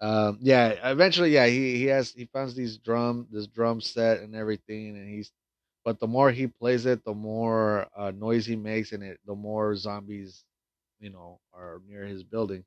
Um, 0.00 0.38
yeah, 0.42 0.90
eventually, 0.92 1.32
yeah, 1.34 1.46
he 1.46 1.76
he 1.78 1.86
has 1.86 2.12
he 2.12 2.26
finds 2.26 2.54
these 2.54 2.78
drum 2.78 3.28
this 3.32 3.48
drum 3.48 3.80
set 3.82 4.20
and 4.20 4.36
everything, 4.36 4.96
and 4.96 5.08
he's 5.08 5.32
but 5.84 6.00
the 6.00 6.08
more 6.08 6.30
he 6.32 6.48
plays 6.48 6.86
it, 6.86 7.04
the 7.04 7.14
more 7.14 7.88
uh, 7.96 8.12
noise 8.12 8.46
he 8.46 8.56
makes, 8.56 8.92
and 8.92 9.02
it 9.02 9.20
the 9.26 9.34
more 9.36 9.76
zombies, 9.76 10.44
you 11.00 11.10
know, 11.10 11.40
are 11.54 11.82
near 11.88 12.04
his 12.04 12.24
building. 12.24 12.64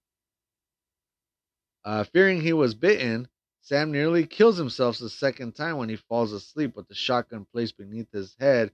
Uh, 1.85 2.03
fearing 2.05 2.41
he 2.41 2.53
was 2.53 2.75
bitten, 2.75 3.27
Sam 3.61 3.91
nearly 3.91 4.25
kills 4.27 4.57
himself 4.57 4.99
the 4.99 5.09
second 5.09 5.55
time 5.55 5.77
when 5.77 5.89
he 5.89 5.97
falls 5.97 6.33
asleep 6.33 6.75
with 6.75 6.87
the 6.89 6.95
shotgun 6.95 7.47
placed 7.51 7.77
beneath 7.77 8.11
his 8.11 8.35
head 8.39 8.71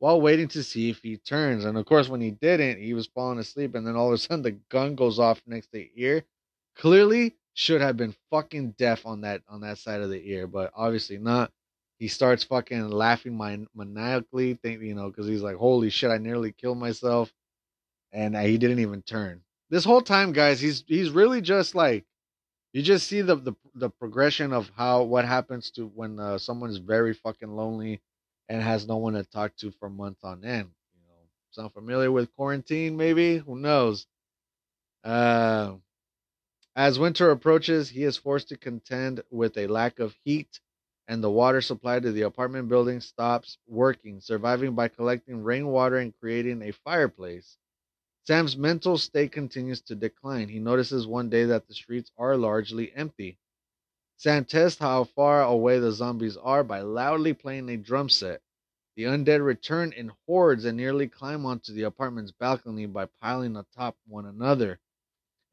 while 0.00 0.20
waiting 0.20 0.48
to 0.48 0.64
see 0.64 0.90
if 0.90 1.00
he 1.02 1.18
turns. 1.18 1.64
And 1.64 1.78
of 1.78 1.86
course, 1.86 2.08
when 2.08 2.20
he 2.22 2.32
didn't, 2.32 2.82
he 2.82 2.94
was 2.94 3.06
falling 3.06 3.38
asleep, 3.38 3.74
and 3.76 3.86
then 3.86 3.96
all 3.96 4.08
of 4.08 4.14
a 4.14 4.18
sudden 4.18 4.42
the 4.42 4.52
gun 4.70 4.96
goes 4.96 5.18
off 5.20 5.40
next 5.46 5.66
to 5.66 5.72
the 5.74 5.90
ear. 5.94 6.24
Clearly, 6.76 7.36
should 7.54 7.82
have 7.82 7.96
been 7.96 8.14
fucking 8.30 8.72
deaf 8.72 9.06
on 9.06 9.20
that 9.20 9.42
on 9.48 9.60
that 9.60 9.78
side 9.78 10.00
of 10.00 10.10
the 10.10 10.22
ear, 10.30 10.46
but 10.46 10.72
obviously 10.74 11.18
not. 11.18 11.52
He 11.98 12.08
starts 12.08 12.44
fucking 12.44 12.88
laughing 12.88 13.36
man- 13.36 13.68
maniacally, 13.74 14.54
think 14.54 14.82
you 14.82 14.94
know, 14.94 15.10
because 15.10 15.26
he's 15.26 15.42
like, 15.42 15.56
"Holy 15.56 15.90
shit, 15.90 16.10
I 16.10 16.18
nearly 16.18 16.52
killed 16.52 16.78
myself," 16.78 17.32
and 18.12 18.34
uh, 18.34 18.40
he 18.40 18.56
didn't 18.56 18.78
even 18.80 19.02
turn. 19.02 19.42
This 19.68 19.84
whole 19.84 20.00
time, 20.00 20.32
guys, 20.32 20.60
he's 20.60 20.82
he's 20.86 21.10
really 21.10 21.42
just 21.42 21.74
like 21.74 22.06
you 22.72 22.82
just 22.82 23.06
see 23.06 23.20
the 23.20 23.36
the, 23.36 23.54
the 23.74 23.90
progression 23.90 24.52
of 24.54 24.70
how 24.76 25.02
what 25.02 25.26
happens 25.26 25.70
to 25.72 25.86
when 25.88 26.18
uh, 26.18 26.38
someone's 26.38 26.78
very 26.78 27.12
fucking 27.14 27.54
lonely 27.54 28.00
and 28.50 28.62
has 28.62 28.86
no 28.88 28.98
one 28.98 29.14
to 29.14 29.24
talk 29.24 29.56
to 29.58 29.72
for 29.72 29.90
months 29.90 30.24
on 30.24 30.44
end. 30.44 30.70
You 30.94 31.02
know, 31.08 31.28
sound 31.52 31.74
familiar 31.74 32.12
with 32.12 32.34
quarantine? 32.36 32.98
Maybe 32.98 33.38
who 33.38 33.56
knows? 33.58 34.06
Uh, 35.04 35.76
as 36.76 36.98
winter 36.98 37.30
approaches, 37.30 37.90
he 37.90 38.04
is 38.04 38.16
forced 38.16 38.48
to 38.48 38.58
contend 38.58 39.22
with 39.30 39.56
a 39.58 39.68
lack 39.68 40.00
of 40.00 40.16
heat, 40.24 40.60
and 41.08 41.22
the 41.24 41.30
water 41.30 41.60
supply 41.60 42.00
to 42.00 42.12
the 42.12 42.22
apartment 42.22 42.68
building 42.68 43.00
stops 43.00 43.58
working, 43.68 44.20
surviving 44.20 44.74
by 44.74 44.88
collecting 44.88 45.44
rainwater 45.44 45.98
and 45.98 46.18
creating 46.18 46.62
a 46.62 46.72
fireplace. 46.72 47.58
Sam's 48.26 48.56
mental 48.56 48.98
state 48.98 49.32
continues 49.32 49.82
to 49.82 49.96
decline. 49.96 50.48
He 50.50 50.60
notices 50.60 51.08
one 51.08 51.30
day 51.30 51.46
that 51.46 51.68
the 51.68 51.74
streets 51.74 52.12
are 52.18 52.38
largely 52.38 52.94
empty. 52.94 53.39
Sam 54.20 54.44
tests 54.44 54.78
how 54.78 55.04
far 55.04 55.42
away 55.44 55.78
the 55.78 55.92
zombies 55.92 56.36
are 56.36 56.62
by 56.62 56.82
loudly 56.82 57.32
playing 57.32 57.70
a 57.70 57.78
drum 57.78 58.10
set. 58.10 58.42
The 58.94 59.04
undead 59.04 59.42
return 59.42 59.94
in 59.94 60.12
hordes 60.26 60.66
and 60.66 60.76
nearly 60.76 61.08
climb 61.08 61.46
onto 61.46 61.72
the 61.72 61.84
apartment's 61.84 62.30
balcony 62.30 62.84
by 62.84 63.06
piling 63.22 63.56
atop 63.56 63.96
one 64.06 64.26
another. 64.26 64.78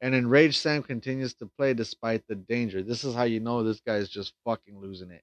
An 0.02 0.12
enraged 0.12 0.56
Sam 0.56 0.82
continues 0.82 1.32
to 1.36 1.46
play 1.46 1.72
despite 1.72 2.26
the 2.26 2.34
danger. 2.34 2.82
This 2.82 3.04
is 3.04 3.14
how 3.14 3.22
you 3.22 3.40
know 3.40 3.62
this 3.62 3.80
guy 3.80 3.96
is 3.96 4.10
just 4.10 4.34
fucking 4.44 4.78
losing 4.78 5.12
it. 5.12 5.22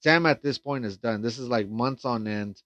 Sam 0.00 0.26
at 0.26 0.42
this 0.42 0.58
point 0.58 0.84
is 0.84 0.98
done. 0.98 1.22
This 1.22 1.38
is 1.38 1.48
like 1.48 1.70
months 1.70 2.04
on 2.04 2.26
end 2.26 2.62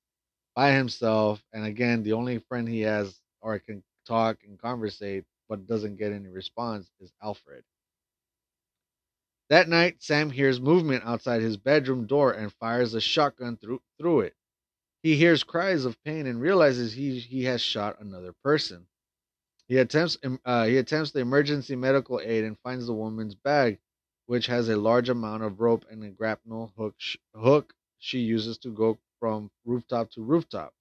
by 0.56 0.72
himself. 0.72 1.40
And 1.52 1.64
again, 1.64 2.02
the 2.02 2.14
only 2.14 2.38
friend 2.38 2.68
he 2.68 2.80
has 2.80 3.20
or 3.42 3.60
can 3.60 3.80
talk 4.04 4.38
and 4.44 4.58
conversate 4.58 5.24
but 5.48 5.68
doesn't 5.68 5.98
get 5.98 6.10
any 6.10 6.30
response 6.30 6.90
is 6.98 7.12
Alfred. 7.22 7.62
That 9.50 9.68
night, 9.68 10.02
Sam 10.02 10.30
hears 10.30 10.60
movement 10.60 11.04
outside 11.04 11.42
his 11.42 11.56
bedroom 11.56 12.06
door 12.06 12.32
and 12.32 12.52
fires 12.52 12.94
a 12.94 13.00
shotgun 13.00 13.56
through, 13.58 13.82
through 13.98 14.20
it. 14.22 14.34
He 15.02 15.16
hears 15.16 15.44
cries 15.44 15.84
of 15.84 16.02
pain 16.04 16.26
and 16.26 16.40
realizes 16.40 16.94
he, 16.94 17.20
he 17.20 17.44
has 17.44 17.60
shot 17.60 18.00
another 18.00 18.32
person. 18.44 18.86
He 19.68 19.78
attempts 19.78 20.18
uh, 20.44 20.66
he 20.66 20.76
attempts 20.78 21.12
the 21.12 21.20
emergency 21.20 21.76
medical 21.76 22.20
aid 22.20 22.44
and 22.44 22.58
finds 22.60 22.86
the 22.86 22.94
woman's 22.94 23.34
bag, 23.34 23.80
which 24.26 24.46
has 24.46 24.68
a 24.68 24.76
large 24.76 25.08
amount 25.08 25.42
of 25.42 25.60
rope 25.60 25.84
and 25.90 26.04
a 26.04 26.10
grapnel 26.10 26.72
hook 26.76 26.94
sh- 26.98 27.16
hook 27.34 27.74
she 27.98 28.20
uses 28.20 28.58
to 28.58 28.70
go 28.70 28.98
from 29.20 29.50
rooftop 29.64 30.10
to 30.12 30.22
rooftop. 30.22 30.74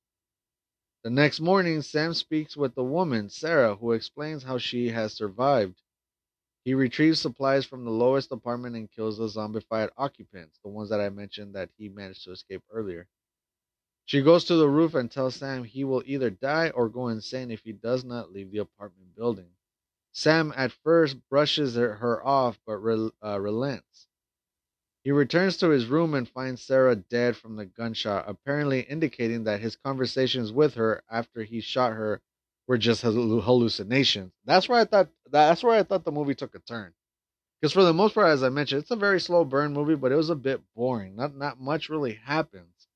The 1.04 1.10
next 1.12 1.40
morning, 1.40 1.82
Sam 1.82 2.14
speaks 2.14 2.58
with 2.58 2.76
the 2.76 2.84
woman, 2.84 3.30
Sarah, 3.30 3.76
who 3.76 3.94
explains 3.94 4.44
how 4.44 4.58
she 4.58 4.90
has 4.90 5.14
survived. 5.14 5.82
He 6.66 6.74
retrieves 6.74 7.22
supplies 7.22 7.66
from 7.66 7.86
the 7.86 7.92
lowest 7.92 8.32
apartment 8.32 8.76
and 8.76 8.92
kills 8.92 9.20
the 9.20 9.28
zombified 9.30 9.92
occupants, 9.98 10.60
the 10.64 10.70
ones 10.70 10.90
that 10.90 11.00
I 11.00 11.10
mentioned 11.10 11.56
that 11.56 11.70
he 11.78 11.90
managed 11.90 12.26
to 12.26 12.32
escape 12.32 12.64
earlier. 12.72 13.08
She 14.06 14.22
goes 14.22 14.46
to 14.46 14.56
the 14.56 14.70
roof 14.70 14.96
and 14.96 15.10
tells 15.12 15.36
Sam 15.36 15.64
he 15.64 15.84
will 15.84 16.04
either 16.06 16.32
die 16.32 16.72
or 16.72 16.90
go 16.90 17.08
insane 17.10 17.52
if 17.52 17.62
he 17.64 17.72
does 17.72 18.04
not 18.04 18.34
leave 18.34 18.52
the 18.52 18.60
apartment 18.60 19.16
building. 19.16 19.52
Sam 20.12 20.54
at 20.56 20.72
first 20.72 21.18
brushes 21.30 21.76
her 21.76 22.26
off 22.26 22.60
but 22.66 22.78
re- 22.78 23.12
uh, 23.24 23.40
relents. 23.40 24.08
He 25.04 25.12
returns 25.12 25.58
to 25.58 25.70
his 25.70 25.88
room 25.88 26.16
and 26.16 26.28
finds 26.28 26.64
Sarah 26.64 26.96
dead 26.96 27.38
from 27.38 27.58
the 27.58 27.66
gunshot, 27.66 28.26
apparently 28.28 28.82
indicating 28.82 29.44
that 29.44 29.62
his 29.62 29.76
conversations 29.76 30.52
with 30.52 30.76
her 30.76 31.04
after 31.10 31.44
he 31.44 31.62
shot 31.62 31.94
her 31.94 32.22
were 32.68 32.78
just 32.78 33.02
hallucinations. 33.04 34.34
That's 34.46 34.70
where 34.70 34.80
I 34.80 34.86
thought 34.86 35.10
that's 35.32 35.64
where 35.64 35.78
I 35.78 35.84
thought 35.84 36.06
the 36.06 36.12
movie 36.12 36.36
took 36.36 36.56
a 36.56 36.60
turn. 36.60 36.94
Because 37.62 37.74
for 37.74 37.84
the 37.84 37.94
most 37.94 38.16
part, 38.16 38.28
as 38.30 38.44
I 38.44 38.50
mentioned, 38.50 38.82
it's 38.82 38.92
a 38.92 38.96
very 38.96 39.20
slow 39.20 39.46
burn 39.46 39.74
movie, 39.74 39.96
but 39.96 40.12
it 40.12 40.16
was 40.16 40.30
a 40.30 40.36
bit 40.36 40.62
boring. 40.76 41.16
Not 41.16 41.36
not 41.36 41.60
much 41.60 41.90
really 41.90 42.14
happens. 42.14 42.88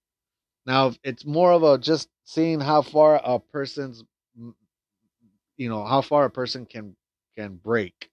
Now 0.66 0.94
it's 1.04 1.26
more 1.26 1.52
of 1.54 1.64
a 1.64 1.78
just 1.78 2.10
seeing 2.26 2.60
how 2.62 2.82
far 2.82 3.22
a 3.24 3.40
person's, 3.40 4.04
you 5.58 5.70
know, 5.70 5.84
how 5.86 6.02
far 6.02 6.26
a 6.26 6.30
person 6.30 6.66
can 6.66 6.96
can 7.36 7.56
break. 7.56 8.10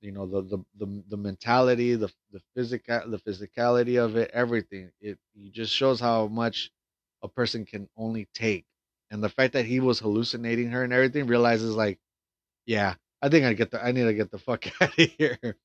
You 0.00 0.12
know, 0.12 0.26
the 0.26 0.42
the 0.42 0.58
the, 0.86 1.04
the 1.10 1.16
mentality, 1.16 1.94
the 1.96 2.12
the 2.32 2.40
physical, 2.54 3.02
the 3.10 3.18
physicality 3.18 4.02
of 4.02 4.16
it, 4.16 4.30
everything. 4.32 4.90
It, 5.00 5.18
it 5.36 5.52
just 5.52 5.72
shows 5.74 6.00
how 6.00 6.28
much 6.28 6.70
a 7.22 7.28
person 7.28 7.64
can 7.66 7.88
only 7.96 8.28
take 8.34 8.66
and 9.10 9.22
the 9.22 9.28
fact 9.28 9.54
that 9.54 9.66
he 9.66 9.80
was 9.80 10.00
hallucinating 10.00 10.70
her 10.70 10.84
and 10.84 10.92
everything 10.92 11.26
realizes 11.26 11.74
like 11.74 11.98
yeah 12.66 12.94
i 13.22 13.28
think 13.28 13.46
i 13.46 13.52
get 13.54 13.70
the 13.70 13.84
i 13.84 13.92
need 13.92 14.04
to 14.04 14.14
get 14.14 14.30
the 14.30 14.38
fuck 14.38 14.66
out 14.82 14.98
of 14.98 15.10
here. 15.18 15.56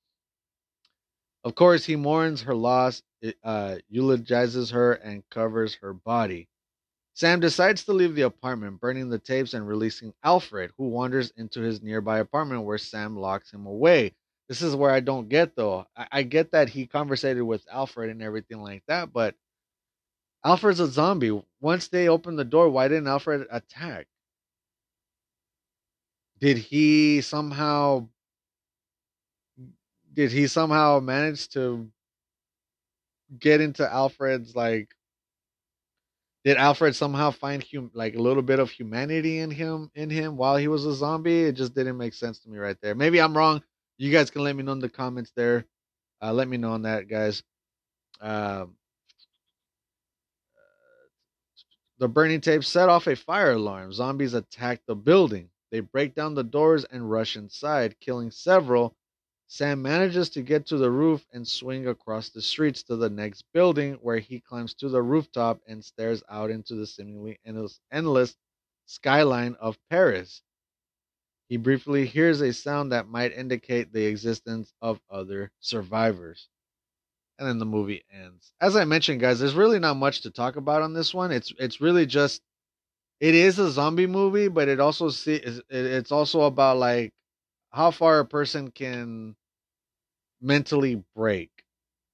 Of 1.43 1.55
course 1.55 1.85
he 1.85 1.95
mourns 1.95 2.43
her 2.43 2.55
loss 2.55 3.01
uh, 3.43 3.77
eulogizes 3.89 4.71
her 4.71 4.93
and 4.93 5.27
covers 5.29 5.75
her 5.75 5.93
body. 5.93 6.49
Sam 7.15 7.39
decides 7.39 7.83
to 7.85 7.93
leave 7.93 8.15
the 8.15 8.23
apartment 8.23 8.79
burning 8.79 9.09
the 9.09 9.19
tapes 9.19 9.53
and 9.53 9.67
releasing 9.67 10.13
alfred 10.23 10.71
who 10.77 10.87
wanders 10.89 11.31
into 11.37 11.61
his 11.61 11.81
nearby 11.81 12.19
apartment 12.19 12.63
where 12.63 12.77
sam 12.77 13.17
locks 13.17 13.51
him 13.53 13.65
away. 13.65 14.15
This 14.49 14.61
is 14.61 14.75
where 14.75 14.91
i 14.91 14.99
don't 14.99 15.29
get 15.29 15.55
though. 15.55 15.87
I, 15.95 16.07
I 16.11 16.23
get 16.23 16.51
that 16.51 16.69
he 16.69 16.87
conversated 16.87 17.43
with 17.43 17.65
alfred 17.71 18.09
and 18.11 18.21
everything 18.21 18.61
like 18.61 18.83
that 18.87 19.13
but 19.13 19.35
Alfred's 20.43 20.79
a 20.79 20.87
zombie. 20.87 21.41
Once 21.59 21.87
they 21.87 22.07
opened 22.09 22.39
the 22.39 22.45
door, 22.45 22.69
why 22.69 22.87
didn't 22.87 23.07
Alfred 23.07 23.47
attack? 23.51 24.07
Did 26.39 26.57
he 26.57 27.21
somehow 27.21 28.09
did 30.13 30.31
he 30.31 30.47
somehow 30.47 30.99
manage 30.99 31.49
to 31.49 31.89
get 33.39 33.61
into 33.61 33.89
Alfred's 33.91 34.55
like 34.55 34.89
did 36.43 36.57
Alfred 36.57 36.95
somehow 36.95 37.31
find 37.31 37.63
hum- 37.71 37.91
like 37.93 38.15
a 38.15 38.19
little 38.21 38.41
bit 38.43 38.59
of 38.59 38.71
humanity 38.71 39.39
in 39.39 39.51
him 39.51 39.91
in 39.95 40.09
him 40.09 40.37
while 40.37 40.57
he 40.57 40.67
was 40.67 40.85
a 40.85 40.93
zombie? 40.95 41.43
It 41.43 41.53
just 41.53 41.75
didn't 41.75 41.97
make 41.97 42.13
sense 42.15 42.39
to 42.39 42.49
me 42.49 42.57
right 42.57 42.77
there. 42.81 42.95
Maybe 42.95 43.21
I'm 43.21 43.37
wrong. 43.37 43.61
You 43.97 44.11
guys 44.11 44.31
can 44.31 44.43
let 44.43 44.55
me 44.55 44.63
know 44.63 44.71
in 44.71 44.79
the 44.79 44.89
comments 44.89 45.31
there. 45.35 45.65
Uh, 46.21 46.33
let 46.33 46.47
me 46.47 46.57
know 46.57 46.71
on 46.71 46.83
that, 46.83 47.07
guys. 47.07 47.43
Um, 48.21 48.75
the 52.01 52.07
burning 52.07 52.41
tape 52.41 52.63
set 52.63 52.89
off 52.89 53.05
a 53.05 53.15
fire 53.15 53.51
alarm. 53.51 53.93
Zombies 53.93 54.33
attack 54.33 54.81
the 54.87 54.95
building. 54.95 55.47
They 55.69 55.81
break 55.81 56.15
down 56.15 56.33
the 56.33 56.43
doors 56.43 56.83
and 56.85 57.11
rush 57.11 57.35
inside, 57.35 57.99
killing 57.99 58.31
several. 58.31 58.95
Sam 59.45 59.83
manages 59.83 60.27
to 60.31 60.41
get 60.41 60.65
to 60.65 60.77
the 60.77 60.89
roof 60.89 61.23
and 61.31 61.47
swing 61.47 61.87
across 61.87 62.29
the 62.29 62.41
streets 62.41 62.81
to 62.83 62.95
the 62.95 63.11
next 63.11 63.45
building, 63.53 63.99
where 64.01 64.17
he 64.17 64.39
climbs 64.39 64.73
to 64.75 64.89
the 64.89 65.03
rooftop 65.03 65.61
and 65.67 65.85
stares 65.85 66.23
out 66.27 66.49
into 66.49 66.73
the 66.73 66.87
seemingly 66.87 67.39
endless, 67.45 67.79
endless 67.91 68.35
skyline 68.87 69.55
of 69.59 69.77
Paris. 69.91 70.41
He 71.49 71.57
briefly 71.57 72.07
hears 72.07 72.41
a 72.41 72.51
sound 72.51 72.91
that 72.93 73.09
might 73.09 73.37
indicate 73.37 73.93
the 73.93 74.07
existence 74.07 74.73
of 74.81 74.99
other 75.11 75.51
survivors. 75.59 76.49
And 77.41 77.49
then 77.49 77.57
the 77.59 77.65
movie 77.65 78.03
ends. 78.13 78.53
As 78.61 78.75
I 78.75 78.85
mentioned, 78.85 79.19
guys, 79.19 79.39
there's 79.39 79.55
really 79.55 79.79
not 79.79 79.97
much 79.97 80.21
to 80.21 80.29
talk 80.31 80.57
about 80.57 80.83
on 80.83 80.93
this 80.93 81.11
one. 81.11 81.31
It's 81.31 81.51
it's 81.57 81.81
really 81.81 82.05
just 82.05 82.43
it 83.19 83.35
is 83.35 83.59
a 83.59 83.71
zombie 83.71 84.07
movie, 84.07 84.47
but 84.47 84.69
it 84.69 84.79
also 84.79 85.09
see 85.09 85.41
it's 85.69 86.11
also 86.11 86.43
about 86.43 86.77
like 86.77 87.11
how 87.71 87.91
far 87.91 88.19
a 88.19 88.25
person 88.25 88.71
can 88.71 89.35
mentally 90.41 91.03
break, 91.15 91.51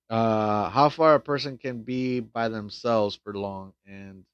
uh, 0.09 0.69
how 0.69 0.89
far 0.89 1.15
a 1.15 1.19
person 1.19 1.57
can 1.57 1.83
be 1.83 2.19
by 2.21 2.49
themselves 2.49 3.19
for 3.23 3.33
long, 3.33 3.73
and 3.85 4.25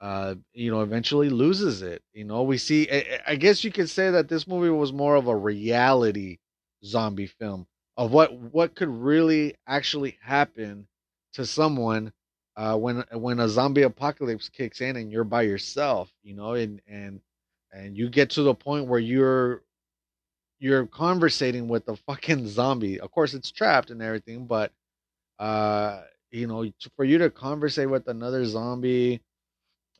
uh, 0.00 0.34
you 0.52 0.70
know, 0.70 0.82
eventually 0.82 1.30
loses 1.30 1.82
it. 1.82 2.02
You 2.12 2.24
know, 2.24 2.42
we 2.42 2.58
see. 2.58 2.88
I, 2.90 3.20
I 3.28 3.36
guess 3.36 3.64
you 3.64 3.72
could 3.72 3.88
say 3.90 4.10
that 4.10 4.28
this 4.28 4.46
movie 4.46 4.70
was 4.70 4.92
more 4.92 5.16
of 5.16 5.26
a 5.28 5.36
reality 5.36 6.38
zombie 6.84 7.26
film 7.26 7.66
of 7.96 8.12
what 8.12 8.32
what 8.34 8.74
could 8.74 8.88
really 8.88 9.54
actually 9.66 10.18
happen 10.22 10.86
to 11.34 11.46
someone 11.46 12.12
uh, 12.56 12.76
when 12.76 13.04
when 13.12 13.40
a 13.40 13.48
zombie 13.48 13.82
apocalypse 13.82 14.48
kicks 14.48 14.80
in 14.80 14.96
and 14.96 15.12
you're 15.12 15.24
by 15.24 15.42
yourself, 15.42 16.12
you 16.22 16.34
know, 16.34 16.54
and 16.54 16.80
and 16.88 17.20
and 17.72 17.96
you 17.96 18.08
get 18.08 18.30
to 18.30 18.42
the 18.42 18.54
point 18.54 18.86
where 18.86 19.00
you're 19.00 19.62
you're 20.58 20.86
conversating 20.86 21.68
with 21.68 21.88
a 21.88 21.96
fucking 21.96 22.48
zombie. 22.48 23.00
Of 23.00 23.10
course, 23.10 23.34
it's 23.34 23.50
trapped 23.50 23.90
and 23.90 24.02
everything, 24.02 24.46
but 24.46 24.72
uh, 25.38 26.02
you 26.30 26.46
know, 26.46 26.66
for 26.96 27.04
you 27.04 27.18
to 27.18 27.30
conversate 27.30 27.90
with 27.90 28.08
another 28.08 28.44
zombie, 28.44 29.20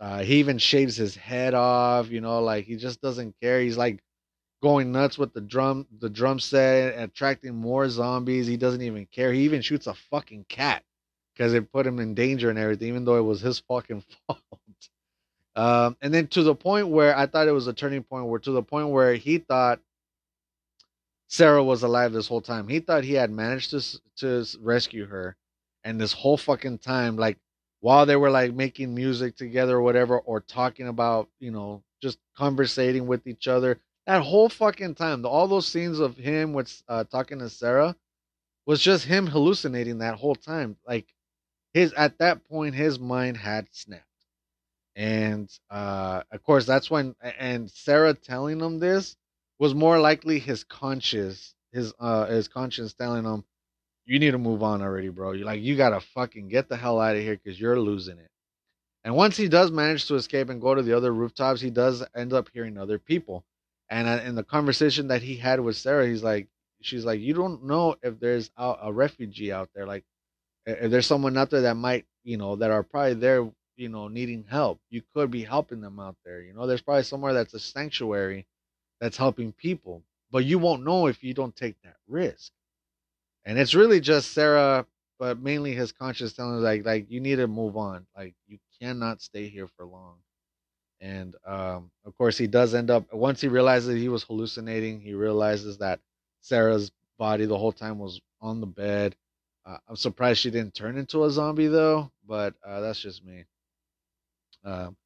uh, 0.00 0.22
he 0.22 0.36
even 0.36 0.58
shaves 0.58 0.96
his 0.96 1.16
head 1.16 1.54
off. 1.54 2.10
You 2.10 2.20
know, 2.20 2.40
like 2.42 2.64
he 2.66 2.76
just 2.76 3.00
doesn't 3.00 3.34
care. 3.42 3.60
He's 3.60 3.78
like 3.78 4.00
going 4.62 4.92
nuts 4.92 5.18
with 5.18 5.32
the 5.32 5.40
drum, 5.40 5.86
the 6.00 6.10
drum 6.10 6.40
set, 6.40 6.98
attracting 6.98 7.54
more 7.54 7.88
zombies. 7.88 8.46
He 8.46 8.56
doesn't 8.56 8.82
even 8.82 9.06
care. 9.06 9.32
He 9.32 9.42
even 9.42 9.62
shoots 9.62 9.86
a 9.86 9.94
fucking 9.94 10.46
cat 10.48 10.82
because 11.34 11.52
it 11.52 11.72
put 11.72 11.86
him 11.86 11.98
in 11.98 12.14
danger 12.14 12.50
and 12.50 12.58
everything, 12.58 12.88
even 12.88 13.04
though 13.04 13.18
it 13.18 13.22
was 13.22 13.40
his 13.40 13.58
fucking 13.60 14.02
fault. 14.26 14.40
Um, 15.54 15.96
and 16.02 16.12
then 16.12 16.26
to 16.28 16.42
the 16.42 16.54
point 16.54 16.88
where 16.88 17.16
I 17.16 17.26
thought 17.26 17.48
it 17.48 17.52
was 17.52 17.66
a 17.66 17.72
turning 17.72 18.02
point, 18.02 18.26
where 18.26 18.40
to 18.40 18.50
the 18.50 18.62
point 18.62 18.88
where 18.88 19.14
he 19.14 19.38
thought 19.38 19.80
Sarah 21.28 21.64
was 21.64 21.82
alive 21.82 22.12
this 22.12 22.28
whole 22.28 22.40
time. 22.40 22.68
He 22.68 22.80
thought 22.80 23.04
he 23.04 23.14
had 23.14 23.30
managed 23.30 23.70
to 23.70 24.00
to 24.18 24.44
rescue 24.60 25.06
her, 25.06 25.36
and 25.84 26.00
this 26.00 26.12
whole 26.12 26.36
fucking 26.36 26.78
time, 26.78 27.16
like 27.16 27.38
while 27.80 28.06
they 28.06 28.16
were 28.16 28.30
like 28.30 28.54
making 28.54 28.94
music 28.94 29.36
together 29.36 29.76
or 29.76 29.82
whatever, 29.82 30.18
or 30.18 30.40
talking 30.40 30.88
about 30.88 31.28
you 31.40 31.50
know 31.50 31.82
just 32.02 32.18
conversating 32.36 33.06
with 33.06 33.26
each 33.26 33.48
other, 33.48 33.80
that 34.06 34.22
whole 34.22 34.48
fucking 34.48 34.94
time, 34.94 35.22
the, 35.22 35.28
all 35.28 35.48
those 35.48 35.66
scenes 35.66 35.98
of 35.98 36.16
him 36.16 36.52
with 36.52 36.82
uh, 36.88 37.04
talking 37.04 37.40
to 37.40 37.50
Sarah 37.50 37.96
was 38.66 38.80
just 38.80 39.04
him 39.04 39.26
hallucinating 39.26 39.98
that 39.98 40.16
whole 40.16 40.36
time. 40.36 40.76
Like 40.86 41.06
his 41.74 41.92
at 41.94 42.18
that 42.18 42.44
point, 42.44 42.74
his 42.74 42.98
mind 42.98 43.36
had 43.36 43.68
snapped, 43.72 44.04
and 44.96 45.50
uh, 45.70 46.22
of 46.32 46.42
course 46.42 46.66
that's 46.66 46.90
when 46.90 47.14
and 47.38 47.70
Sarah 47.70 48.14
telling 48.14 48.60
him 48.60 48.78
this 48.80 49.16
was 49.58 49.74
more 49.74 50.00
likely 50.00 50.38
his 50.38 50.64
conscience, 50.64 51.54
his 51.72 51.94
uh 52.00 52.26
his 52.26 52.48
conscience 52.48 52.94
telling 52.94 53.24
him, 53.24 53.44
"You 54.06 54.18
need 54.20 54.32
to 54.32 54.38
move 54.38 54.62
on 54.62 54.82
already, 54.82 55.10
bro. 55.10 55.32
You 55.32 55.44
like 55.44 55.62
you 55.62 55.76
gotta 55.76 56.00
fucking 56.00 56.48
get 56.48 56.68
the 56.68 56.76
hell 56.76 57.00
out 57.00 57.16
of 57.16 57.22
here 57.22 57.38
because 57.42 57.60
you're 57.60 57.80
losing 57.80 58.18
it." 58.18 58.30
And 59.04 59.16
once 59.16 59.36
he 59.36 59.48
does 59.48 59.70
manage 59.70 60.06
to 60.06 60.16
escape 60.16 60.48
and 60.50 60.60
go 60.60 60.74
to 60.74 60.82
the 60.82 60.96
other 60.96 61.12
rooftops, 61.14 61.60
he 61.60 61.70
does 61.70 62.04
end 62.16 62.32
up 62.32 62.50
hearing 62.52 62.78
other 62.78 62.98
people. 62.98 63.44
And 63.88 64.08
in 64.26 64.34
the 64.34 64.44
conversation 64.44 65.08
that 65.08 65.22
he 65.22 65.36
had 65.36 65.60
with 65.60 65.76
Sarah, 65.76 66.06
he's 66.06 66.22
like, 66.22 66.48
she's 66.80 67.04
like, 67.04 67.20
you 67.20 67.34
don't 67.34 67.64
know 67.64 67.96
if 68.02 68.18
there's 68.18 68.50
a, 68.56 68.74
a 68.84 68.92
refugee 68.92 69.52
out 69.52 69.70
there, 69.74 69.86
like 69.86 70.04
if 70.66 70.90
there's 70.90 71.06
someone 71.06 71.36
out 71.36 71.50
there 71.50 71.62
that 71.62 71.76
might, 71.76 72.06
you 72.24 72.36
know, 72.36 72.56
that 72.56 72.70
are 72.70 72.82
probably 72.82 73.14
there, 73.14 73.48
you 73.76 73.88
know, 73.88 74.08
needing 74.08 74.44
help. 74.48 74.80
You 74.90 75.02
could 75.14 75.30
be 75.30 75.44
helping 75.44 75.80
them 75.80 76.00
out 76.00 76.16
there. 76.24 76.42
You 76.42 76.52
know, 76.54 76.66
there's 76.66 76.82
probably 76.82 77.04
somewhere 77.04 77.32
that's 77.32 77.54
a 77.54 77.60
sanctuary 77.60 78.46
that's 79.00 79.16
helping 79.16 79.52
people. 79.52 80.02
But 80.32 80.44
you 80.44 80.58
won't 80.58 80.84
know 80.84 81.06
if 81.06 81.22
you 81.22 81.34
don't 81.34 81.54
take 81.54 81.80
that 81.82 81.96
risk. 82.08 82.50
And 83.44 83.58
it's 83.58 83.74
really 83.74 84.00
just 84.00 84.32
Sarah, 84.32 84.86
but 85.20 85.38
mainly 85.38 85.72
his 85.72 85.92
conscience 85.92 86.32
telling 86.32 86.56
him 86.56 86.62
like 86.62 86.84
like 86.84 87.10
you 87.10 87.20
need 87.20 87.36
to 87.36 87.46
move 87.46 87.76
on. 87.76 88.06
Like 88.16 88.34
you 88.48 88.58
cannot 88.80 89.22
stay 89.22 89.48
here 89.48 89.68
for 89.68 89.86
long. 89.86 90.16
And 91.00 91.36
um, 91.46 91.90
of 92.04 92.16
course 92.16 92.38
he 92.38 92.46
does 92.46 92.74
end 92.74 92.90
up 92.90 93.12
once 93.12 93.40
he 93.40 93.48
realizes 93.48 94.00
he 94.00 94.08
was 94.08 94.22
hallucinating, 94.22 95.00
he 95.00 95.14
realizes 95.14 95.78
that 95.78 96.00
Sarah's 96.40 96.90
body 97.18 97.44
the 97.46 97.58
whole 97.58 97.72
time 97.72 97.98
was 97.98 98.20
on 98.40 98.60
the 98.60 98.66
bed. 98.66 99.14
Uh, 99.64 99.78
I'm 99.88 99.96
surprised 99.96 100.40
she 100.40 100.50
didn't 100.50 100.74
turn 100.74 100.96
into 100.96 101.24
a 101.24 101.30
zombie 101.30 101.66
though, 101.66 102.10
but 102.26 102.54
uh, 102.66 102.80
that's 102.80 103.00
just 103.00 103.24
me. 103.24 103.44
Um, 104.64 104.96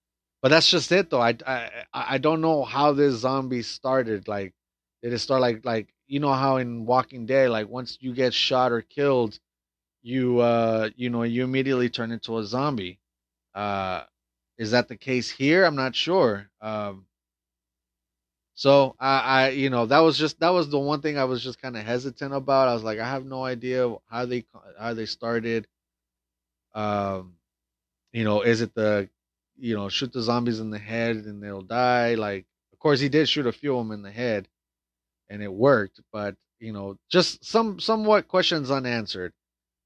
but 0.42 0.48
that's 0.48 0.70
just 0.70 0.90
it, 0.92 1.10
though. 1.10 1.20
I 1.20 1.36
I 1.44 1.70
I 1.92 2.18
don't 2.18 2.40
know 2.40 2.64
how 2.64 2.92
this 2.92 3.16
zombie 3.16 3.62
started. 3.62 4.26
Like, 4.26 4.54
did 5.02 5.12
it 5.12 5.18
start 5.18 5.40
like 5.42 5.64
like 5.64 5.92
you 6.06 6.20
know 6.20 6.32
how 6.32 6.56
in 6.56 6.86
Walking 6.86 7.26
Dead, 7.26 7.50
like 7.50 7.68
once 7.68 7.98
you 8.00 8.14
get 8.14 8.32
shot 8.34 8.72
or 8.72 8.80
killed, 8.82 9.38
you 10.02 10.40
uh 10.40 10.90
you 10.96 11.10
know 11.10 11.24
you 11.24 11.44
immediately 11.44 11.90
turn 11.90 12.12
into 12.12 12.38
a 12.38 12.44
zombie. 12.44 13.00
Uh, 13.54 14.04
is 14.60 14.72
that 14.72 14.88
the 14.88 14.96
case 14.96 15.30
here? 15.30 15.64
I'm 15.64 15.76
not 15.76 15.96
sure. 15.96 16.48
Um, 16.62 17.06
so 18.54 18.94
I, 19.00 19.20
I, 19.20 19.48
you 19.50 19.70
know, 19.70 19.86
that 19.86 20.00
was 20.00 20.18
just 20.18 20.40
that 20.40 20.50
was 20.50 20.70
the 20.70 20.78
one 20.78 21.02
thing 21.02 21.18
I 21.18 21.24
was 21.24 21.42
just 21.42 21.62
kind 21.62 21.76
of 21.76 21.84
hesitant 21.84 22.34
about. 22.34 22.68
I 22.68 22.74
was 22.74 22.84
like, 22.84 23.00
I 23.00 23.08
have 23.08 23.26
no 23.26 23.44
idea 23.44 23.92
how 24.08 24.26
they 24.26 24.44
how 24.78 24.94
they 24.94 25.06
started. 25.06 25.66
Um, 26.74 27.34
you 28.12 28.24
know, 28.24 28.42
is 28.42 28.60
it 28.62 28.74
the 28.74 29.08
you 29.60 29.76
know, 29.76 29.88
shoot 29.88 30.12
the 30.12 30.22
zombies 30.22 30.60
in 30.60 30.70
the 30.70 30.78
head 30.78 31.16
and 31.16 31.42
they'll 31.42 31.62
die. 31.62 32.14
Like, 32.14 32.46
of 32.72 32.78
course, 32.78 33.00
he 33.00 33.08
did 33.08 33.28
shoot 33.28 33.46
a 33.46 33.52
few 33.52 33.76
of 33.76 33.86
them 33.86 33.92
in 33.92 34.02
the 34.02 34.10
head, 34.10 34.48
and 35.30 35.42
it 35.42 35.52
worked. 35.52 36.00
But 36.12 36.36
you 36.60 36.72
know, 36.72 36.98
just 37.10 37.44
some 37.44 37.80
somewhat 37.80 38.28
questions 38.28 38.70
unanswered. 38.70 39.32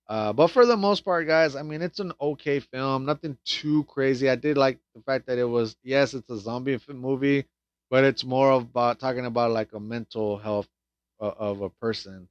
Uh, 0.09 0.33
but 0.33 0.49
for 0.49 0.67
the 0.67 0.77
most 0.77 1.05
part, 1.05 1.27
guys, 1.27 1.57
I 1.57 1.63
mean, 1.63 1.81
it's 1.83 2.01
an 2.01 2.13
okay 2.21 2.61
film. 2.61 3.07
Nothing 3.07 3.39
too 3.45 3.85
crazy. 3.85 4.29
I 4.29 4.37
did 4.37 4.59
like 4.59 4.79
the 4.95 5.03
fact 5.03 5.27
that 5.27 5.39
it 5.39 5.45
was 5.45 5.77
yes, 5.83 6.15
it's 6.15 6.31
a 6.31 6.39
zombie 6.39 6.79
movie, 6.89 7.47
but 7.91 8.05
it's 8.05 8.25
more 8.25 8.53
about 8.53 9.01
talking 9.01 9.25
about 9.27 9.53
like 9.53 9.73
a 9.73 9.81
mental 9.81 10.37
health 10.39 10.69
of 11.21 11.63
a 11.63 11.71
person. 11.71 12.29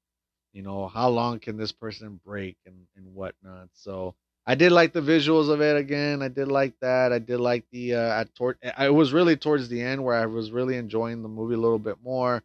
You 0.54 0.62
know, 0.64 0.88
how 0.88 1.10
long 1.10 1.40
can 1.40 1.58
this 1.58 1.72
person 1.72 2.20
break 2.26 2.58
and 2.66 2.88
and 2.96 3.14
whatnot. 3.16 3.70
So 3.74 4.16
I 4.46 4.56
did 4.56 4.72
like 4.72 4.94
the 4.94 5.02
visuals 5.02 5.50
of 5.50 5.62
it 5.62 5.78
again. 5.78 6.22
I 6.22 6.28
did 6.30 6.48
like 6.50 6.74
that. 6.82 7.12
I 7.12 7.20
did 7.20 7.40
like 7.40 7.66
the 7.72 7.96
uh 7.96 8.26
toward 8.36 8.58
I 8.78 8.90
was 8.92 9.14
really 9.14 9.36
towards 9.36 9.70
the 9.70 9.82
end 9.82 10.04
where 10.04 10.16
I 10.16 10.28
was 10.28 10.52
really 10.52 10.78
enjoying 10.78 11.24
the 11.24 11.30
movie 11.30 11.56
a 11.56 11.60
little 11.60 11.80
bit 11.80 11.98
more. 12.04 12.44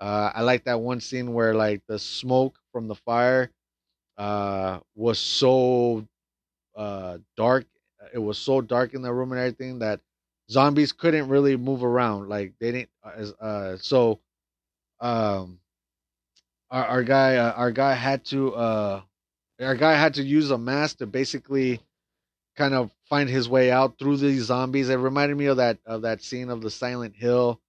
Uh 0.00 0.32
I 0.34 0.42
like 0.42 0.64
that 0.64 0.80
one 0.80 1.00
scene 1.00 1.34
where 1.34 1.54
like 1.54 1.82
the 1.88 1.98
smoke 1.98 2.58
from 2.72 2.88
the 2.88 2.96
fire 2.96 3.50
uh 4.20 4.80
was 4.94 5.18
so 5.18 6.06
uh 6.76 7.18
dark. 7.36 7.66
It 8.14 8.18
was 8.18 8.38
so 8.38 8.60
dark 8.60 8.94
in 8.94 9.02
the 9.02 9.12
room 9.12 9.32
and 9.32 9.40
everything 9.40 9.80
that 9.80 10.00
zombies 10.50 10.92
couldn't 10.92 11.28
really 11.28 11.56
move 11.56 11.84
around. 11.84 12.28
Like 12.28 12.54
they 12.60 12.72
didn't 12.72 12.90
uh, 13.04 13.44
uh 13.44 13.76
so 13.78 14.20
um 15.00 15.58
our, 16.70 16.84
our 16.86 17.02
guy 17.02 17.36
uh, 17.36 17.52
our 17.52 17.70
guy 17.72 17.94
had 17.94 18.24
to 18.26 18.54
uh 18.54 19.02
our 19.60 19.74
guy 19.74 19.94
had 19.94 20.14
to 20.14 20.22
use 20.22 20.50
a 20.50 20.58
mask 20.58 20.98
to 20.98 21.06
basically 21.06 21.80
kind 22.56 22.74
of 22.74 22.90
find 23.08 23.28
his 23.28 23.48
way 23.48 23.70
out 23.70 23.98
through 23.98 24.18
these 24.18 24.44
zombies. 24.44 24.88
It 24.90 24.96
reminded 24.96 25.36
me 25.38 25.46
of 25.46 25.58
that 25.58 25.78
of 25.86 26.02
that 26.02 26.22
scene 26.22 26.50
of 26.50 26.62
the 26.62 26.70
Silent 26.70 27.16
Hill 27.16 27.60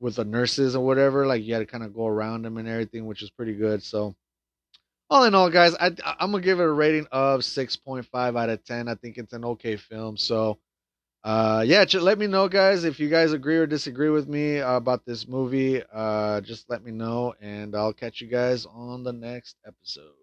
with 0.00 0.16
the 0.16 0.24
nurses 0.24 0.76
or 0.76 0.84
whatever. 0.84 1.26
Like 1.26 1.44
you 1.44 1.54
had 1.54 1.60
to 1.60 1.66
kind 1.66 1.84
of 1.84 1.94
go 1.94 2.06
around 2.06 2.42
them 2.42 2.56
and 2.56 2.68
everything, 2.68 3.06
which 3.06 3.22
is 3.22 3.30
pretty 3.30 3.54
good. 3.54 3.82
So 3.82 4.14
all 5.10 5.24
in 5.24 5.34
all, 5.34 5.50
guys, 5.50 5.74
I 5.74 5.88
I'm 6.20 6.30
gonna 6.32 6.42
give 6.42 6.60
it 6.60 6.64
a 6.64 6.72
rating 6.72 7.06
of 7.12 7.44
six 7.44 7.76
point 7.76 8.06
five 8.06 8.36
out 8.36 8.50
of 8.50 8.64
ten. 8.64 8.88
I 8.88 8.94
think 8.94 9.18
it's 9.18 9.32
an 9.32 9.44
okay 9.44 9.76
film. 9.76 10.16
So, 10.16 10.58
uh, 11.24 11.64
yeah, 11.66 11.84
let 11.94 12.18
me 12.18 12.26
know, 12.26 12.48
guys, 12.48 12.84
if 12.84 13.00
you 13.00 13.08
guys 13.10 13.32
agree 13.32 13.58
or 13.58 13.66
disagree 13.66 14.10
with 14.10 14.28
me 14.28 14.58
about 14.58 15.04
this 15.06 15.28
movie. 15.28 15.82
Uh, 15.92 16.40
just 16.42 16.70
let 16.70 16.84
me 16.84 16.92
know, 16.92 17.34
and 17.40 17.76
I'll 17.76 17.92
catch 17.94 18.20
you 18.20 18.28
guys 18.28 18.66
on 18.66 19.04
the 19.04 19.12
next 19.12 19.56
episode. 19.66 20.19